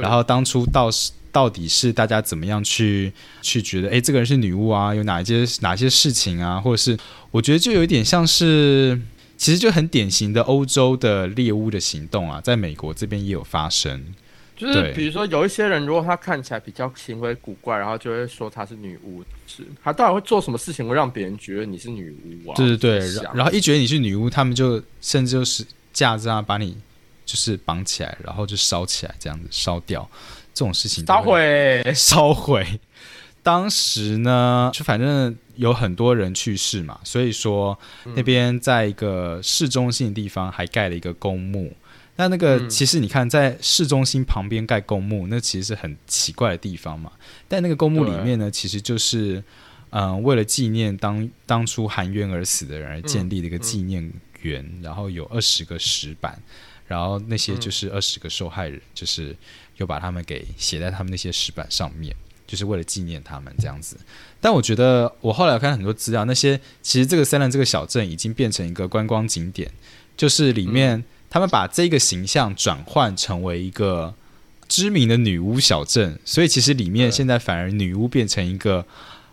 [0.00, 0.88] 然后当初到
[1.32, 6.96] 到底是大家怎么样去去觉得，哎，这个人是女巫啊，有哪一些哪些事情啊，或者是
[7.32, 8.96] 我觉得就有一点像是。
[9.42, 14.00] 其实就很典型的欧洲的猎巫的行动啊，在美国这边也有发生。
[14.56, 22.54] 就是比如说，有一些人如果他看起来比较行为古怪，然后就会说他是女巫，是他到底会做什么事情会让别人觉得你是女巫啊？
[22.54, 26.76] 对对对，然后一觉得你是女巫，他们就甚至就是架子啊把你
[27.26, 30.08] 就是绑起来，然后就烧起来，这样子烧掉
[30.54, 32.64] 这种事情，烧毁，烧毁。
[33.42, 37.78] 当时呢，就反正有很多人去世嘛，所以说
[38.16, 41.74] 那边在一个市中心的地方还盖了一个公墓。
[42.16, 47.10] 那那个其实你看，在市中心旁边盖公墓，那其实是很奇怪的地方嘛。
[47.48, 49.42] 但那个公墓里面呢，其实就是
[49.90, 56.40] 嗯，为了纪念当当初含冤而死的人而建立的一个纪念园，然后有二十个石板，
[56.86, 59.34] 然后那些就是二十个受害人，就是
[59.78, 62.14] 又把他们给写在他们那些石板上面。
[62.52, 63.96] 就是为了纪念他们这样子，
[64.38, 69.70] 但我觉得我后来看很多资料，那些其实这个三兰这个小镇已经变成一个观光景点，
[70.18, 74.14] 就是里面他们把这个形象转换成为一个
[74.68, 78.84] 知名的女巫小镇，所以其实里面现在反而女巫变成一个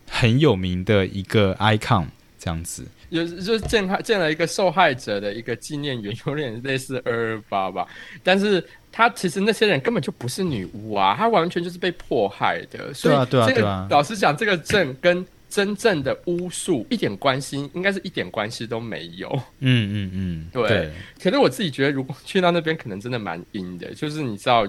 [0.08, 2.06] 很有名的一个 icon
[2.38, 7.86] 这样子，有就是建建了一个受害者的一个纪念园，有点类似二二八吧，
[8.24, 8.64] 但是。
[8.92, 12.92] 他其实那些人根本就不是女巫啊，他完全就是被迫害的。
[12.92, 19.30] 所以这个老实讲，这个镇跟真正的巫术一点关系，应该是一点关系都没有。
[19.60, 20.90] 嗯嗯嗯，对。
[21.22, 23.94] 可是我自己觉得，如果去到那边，可能真的蛮阴的。
[23.94, 24.66] 就是你知道，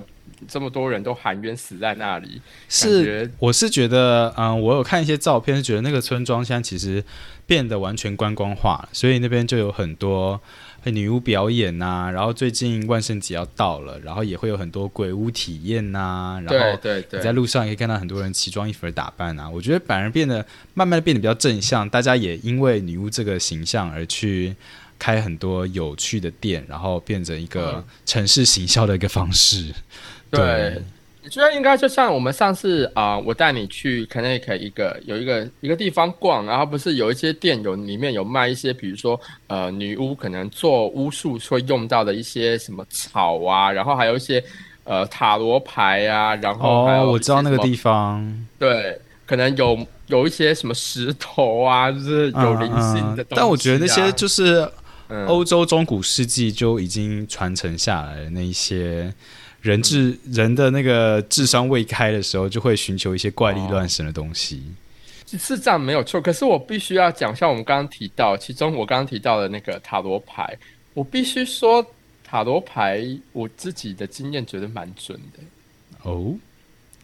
[0.47, 7.03] 这么多人都含冤死在那里，是我是觉得，嗯，我有看一些照片，是觉得那个村庄现在其实
[7.45, 10.39] 变得完全观光化了，所以那边就有很多。
[10.85, 19.47] 女巫表演呐，然后最近万圣节要到了，然后也会有很多鬼屋体验呐，然后你在路上也可以看到很多人奇装异服的打扮啊。
[19.47, 20.43] 我觉得反而变得
[20.73, 24.55] 慢慢的变得比较正向，大家也因为女巫这个形象而去
[25.01, 29.73] 开很多有趣的店，然后变成一个城市行销的一个方式。
[30.29, 30.79] 对。
[31.23, 44.43] 我觉得应该就像我们上次啊，我带你去 Connecticut 一个有一个一个地方逛，然后不是有一些店有里面有卖一些，比如说呃女巫可能做巫术会用到的一些什么草啊，然后还有一些
[44.83, 49.77] 呃塔罗牌啊，然后哦我知道那个地方，对，可能有
[50.07, 53.23] 有一些什么石头啊，就是有灵性的。
[53.29, 54.67] 但我觉得那些就是
[55.27, 59.13] 欧洲中古世纪就已经传承下来的那一些。
[59.61, 64.63] 人智人的那个智商未开的时候，就会寻求一些怪力乱神的东西，
[65.37, 66.19] 是这样没有错。
[66.19, 70.57] 可是我必须要讲，像我们刚刚提到，其中我刚刚提到的那个塔罗牌，
[70.95, 71.85] 我必须说
[72.23, 76.09] 塔罗牌，我自己的经验觉得蛮准的。
[76.09, 76.33] 哦，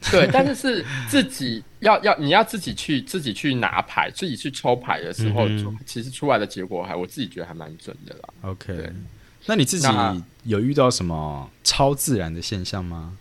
[0.10, 5.48] 对，但是是自己要要你要自己去自己去拿牌，自己去抽牌的时候，
[5.86, 8.30] 其实出来的结果还我自己觉得还蛮准的啦。
[8.42, 8.90] OK。
[9.46, 9.88] 那你自己
[10.44, 13.18] 有遇到什么超自然的现象吗？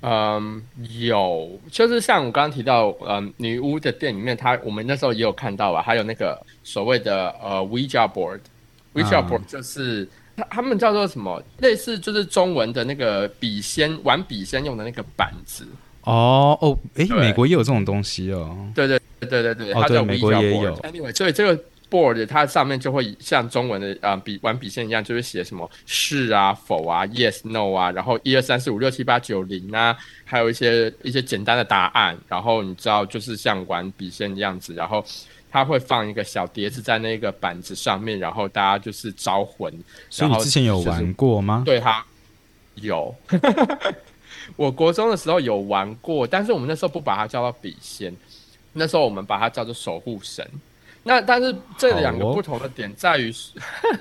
[0.00, 0.62] 嗯，
[0.98, 11.42] 有，就是像我刚刚提到，嗯，女巫的店里面，它我们那时候也有看到啊，还有那个所谓的呃 Ouija board，，WeChat board 就是他他们叫做什么？
[11.58, 15.66] 类似就是中文的那个笔仙玩笔仙用的那个板子。
[16.04, 18.56] 哦哦，哎，美国也有这种东西哦。
[18.74, 32.16] 对对对对对，哦它叫对美国也有 Anyway，所以这个 board 它上面就会像中文的啊、笔玩笔线一样，就是写什么是啊、否啊、yes、no 啊，然后一二三四五六七八九零啊，还有一些一些简单的答案。
[32.28, 35.04] 然后你知道，就是像玩笔线的样子，然后
[35.50, 39.72] 它会放一个小碟子在那个板子上面，然后大家就是招魂。
[40.10, 41.62] 所以你之前有玩过吗？
[41.64, 42.04] 对他
[42.74, 43.14] 有。
[44.56, 48.14] 我国中的时候有玩过，但是我们那时候不把它叫做笔仙，
[48.72, 50.48] 那时候我们把它叫做守护神。
[51.06, 53.30] 那但是这两个不同的点在于，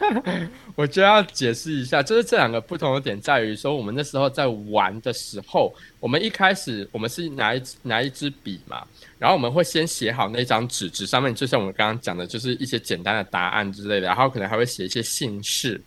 [0.74, 8.88] 我就要解释一下，就是这两个不同的点在于说，我们那时候在玩的时候，我们一开始我们是拿一拿一支笔嘛，
[9.20, 15.82] 然后我们会先写好那张纸，纸上面就像我们刚刚讲的，就是一些简单的答案之类的，然后可能还会写一些姓氏，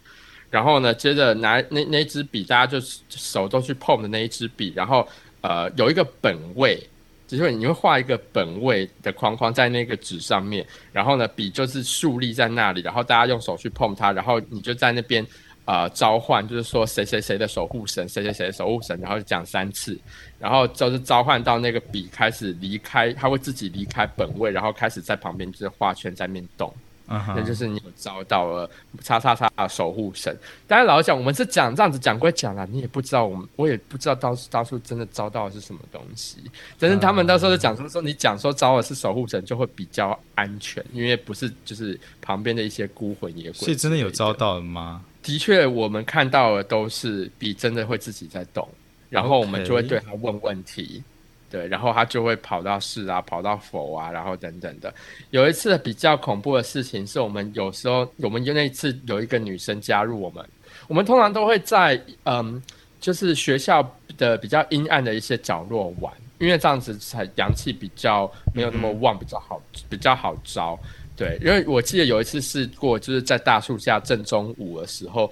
[0.51, 2.79] 然后呢，接着拿那那支笔，大家就
[3.09, 5.07] 手都去碰的那一支笔，然后
[5.41, 6.81] 呃有一个本位，
[7.27, 15.27] 就是你会画一个本位的框框在那个纸上面，然后呢笔就是竖立在那里，然后大家用手去碰它，然后你就在那边
[15.65, 19.99] 呃召唤，就是说谁谁谁的守护神，谁谁谁的守护神，然后讲三次，
[20.39, 26.73] 然后就是召唤到那个笔开始离开，它会自己离开本位，然后开始在旁边就是画圈在面动。
[27.09, 30.37] 那就是你有招到了叉叉叉的守护神。
[30.69, 36.37] 当然，老实讲，我们是讲这样子讲归讲啦，你也不知道我们，我也不知道当当初真的招到的是什么东西。
[36.79, 43.55] 但是他们到时候就讲说说你讲说招的是守护神，就会比较安全，因为不是就是旁边的一些孤魂野鬼。
[43.55, 44.37] 所以真的有招？
[44.37, 45.03] 到了吗？
[45.23, 48.69] 的确，我们看到的都是比真的会自己在动，
[49.09, 51.03] 然后我们就会对他问问题。
[51.51, 54.93] 对，然后他就会跑到是啊，跑到否啊，然后等等的。
[55.31, 60.45] 有一次比较恐怖的事情是我们有时候，我们就那一次有一个女生加入我们，
[60.89, 62.61] 我们通常都会在嗯，
[63.01, 63.89] 就是学校
[64.19, 70.79] 的比较阴暗的一些角落玩，因为这样子才阳气比较没有那么旺，比较好比较好招。
[71.17, 75.31] 对，因为我记得有一次试过，就是在大树下正中午的时候，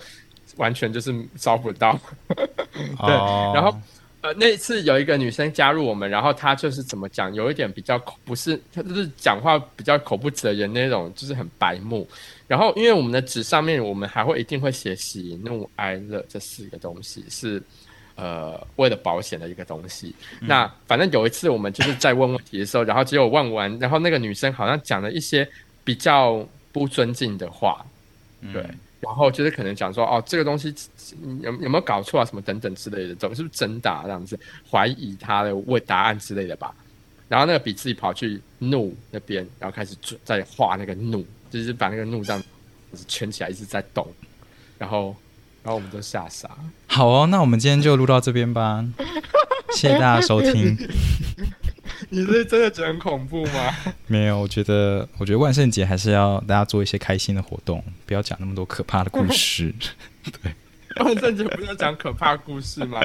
[0.56, 1.98] 完全就是招不到。
[2.28, 3.08] 对
[3.52, 3.76] 然后
[4.24, 12.08] 呃，那一次有一个女生加入我们，然后她就是怎么讲，有一点比较口，不是她就是讲话比较口不择言那种，就是很白目。
[12.48, 17.62] 然后因为我们的纸上面，我们还会一定会写喜怒哀乐这四个东西，是
[18.14, 20.14] 呃为了保险的一个东西。
[20.40, 25.46] 那反正有一次我们就是在问问题的时候，然后结果问完，然后那个女生好像讲了一些
[25.84, 27.84] 比较不尊敬的话，
[28.54, 28.64] 对。
[29.04, 30.74] 然后就是可能讲说哦，这个东西
[31.22, 34.38] 嗯有有没有搞错啊，什么等等之类的，怎么是不是真的、啊、这样子，
[34.70, 36.74] 怀疑他的问答案之类的吧。
[37.28, 42.42] 然后那个笔自己跑去怒那边，然后开始做在画那个怒，就是把那个怒这样
[42.92, 44.06] 子圈起来，一直在动。
[44.78, 45.16] 然后，
[45.62, 46.50] 然后我们都吓傻。
[46.86, 48.84] 好哦，那我们今天就录到这边吧，
[49.72, 50.76] 谢谢大家收听。
[52.10, 53.74] 你是真的觉得很恐怖吗？
[54.06, 59.74] 没有，我觉得，我觉得万圣节还是要大家做一些开心的活动，不要讲那么多可怕的故事。
[60.42, 60.52] 对
[61.04, 63.00] 万圣节不是要讲可怕故事吗？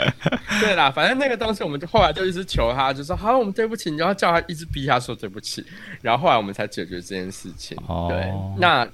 [0.62, 5.66] 对啦，反正那个东西我们就后来就一直求他，就说好，我们对不起，你要叫他一直逼他说对不起，
[6.02, 7.76] 然后后来我们才解决这件事情。
[7.88, 8.88] 哦对，那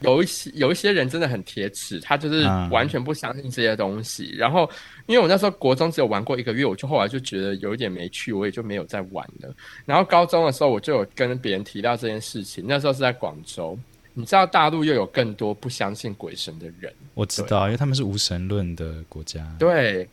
[0.00, 4.34] 有一些有一些人真的很铁齿，他就是嗯完全不相信这些东西。
[4.36, 4.68] 然后
[5.06, 9.54] 因为我那时候国中只有玩过一个月，我就后来就觉得有一点没趣，我也就没有再玩了。
[9.84, 13.78] 然后高中的时候，我就有跟别人提到这件事情，那时候是在广州。
[14.18, 19.46] 你知道大陆又有更多不相信鬼神的人，我知道，因为他们是无神论的国家。
[19.58, 20.08] 对，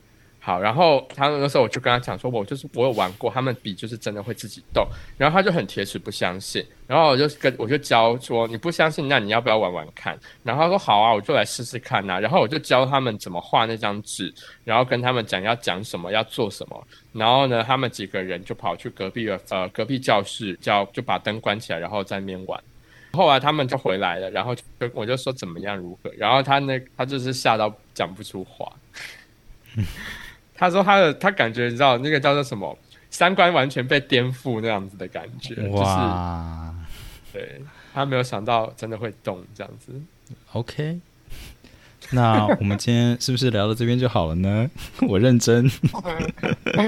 [0.46, 4.86] 好，然后他们那时候我就跟他讲说，我就是我有玩过，他们笔就是真的会自己动，
[5.18, 10.20] 然后他就很铁齿不相信，然后我就跟我就教说你不相信，那你要不要玩玩看？
[10.44, 14.34] 然后他说好啊，我就来试试看呐、然后我就教他们怎么画那张纸，
[14.66, 22.62] 然后跟他们讲要讲什么，要做什么，然后呢，他们几个人就跑去隔壁的呃隔壁教室，叫就把灯关起来，然后在那边玩。
[23.14, 24.62] 后来他们就回来了，然后就
[24.94, 28.70] 我就说怎么样如何，然后他那他就是吓到讲不出话。
[30.64, 32.78] 他说他的他感觉你知道那个叫做什么
[33.10, 36.74] 三观完全被颠覆那样子的感觉，就是哇
[37.34, 37.62] 对
[37.94, 39.92] 他没有想到真的会动这样子。
[40.54, 41.00] ，OK。
[42.12, 44.70] 那我们今天是不是聊到这边就好了呢？
[45.08, 45.70] 我认真。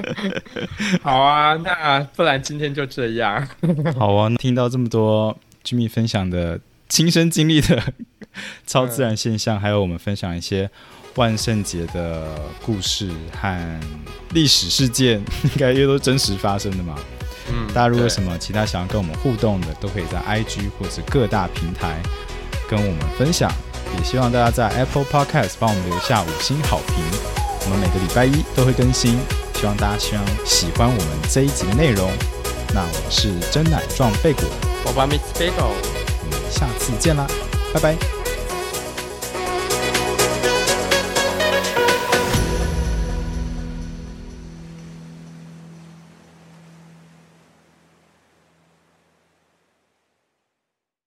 [1.04, 3.46] 好啊，那不然今天就这样。
[4.00, 7.94] 好啊，听到这么多 Jimmy 分享的亲身经历的
[8.66, 10.70] 超自然现象，还有我们分享一些
[11.16, 12.28] 万圣节的
[12.66, 13.10] 故事
[13.42, 13.80] 和
[14.32, 16.96] 历史事件， 应该也都真实发生的嘛。
[17.52, 22.02] 嗯大家如果有什么么其他想要跟我们互动的，都可以在 IG 或者各大平台
[22.68, 23.52] 跟我们分享。
[23.98, 26.96] 也希望大家在 Apple Podcast 帮我们留下五星好评。
[27.64, 29.18] 我们每个礼拜一都会更新，
[29.54, 32.12] 希望大家希望喜欢我们这一集的内容。
[32.74, 34.44] 那我是真奶撞贝果，
[34.86, 37.26] 我把 Miss Bagel，我们下次见啦，
[37.74, 38.25] 拜拜。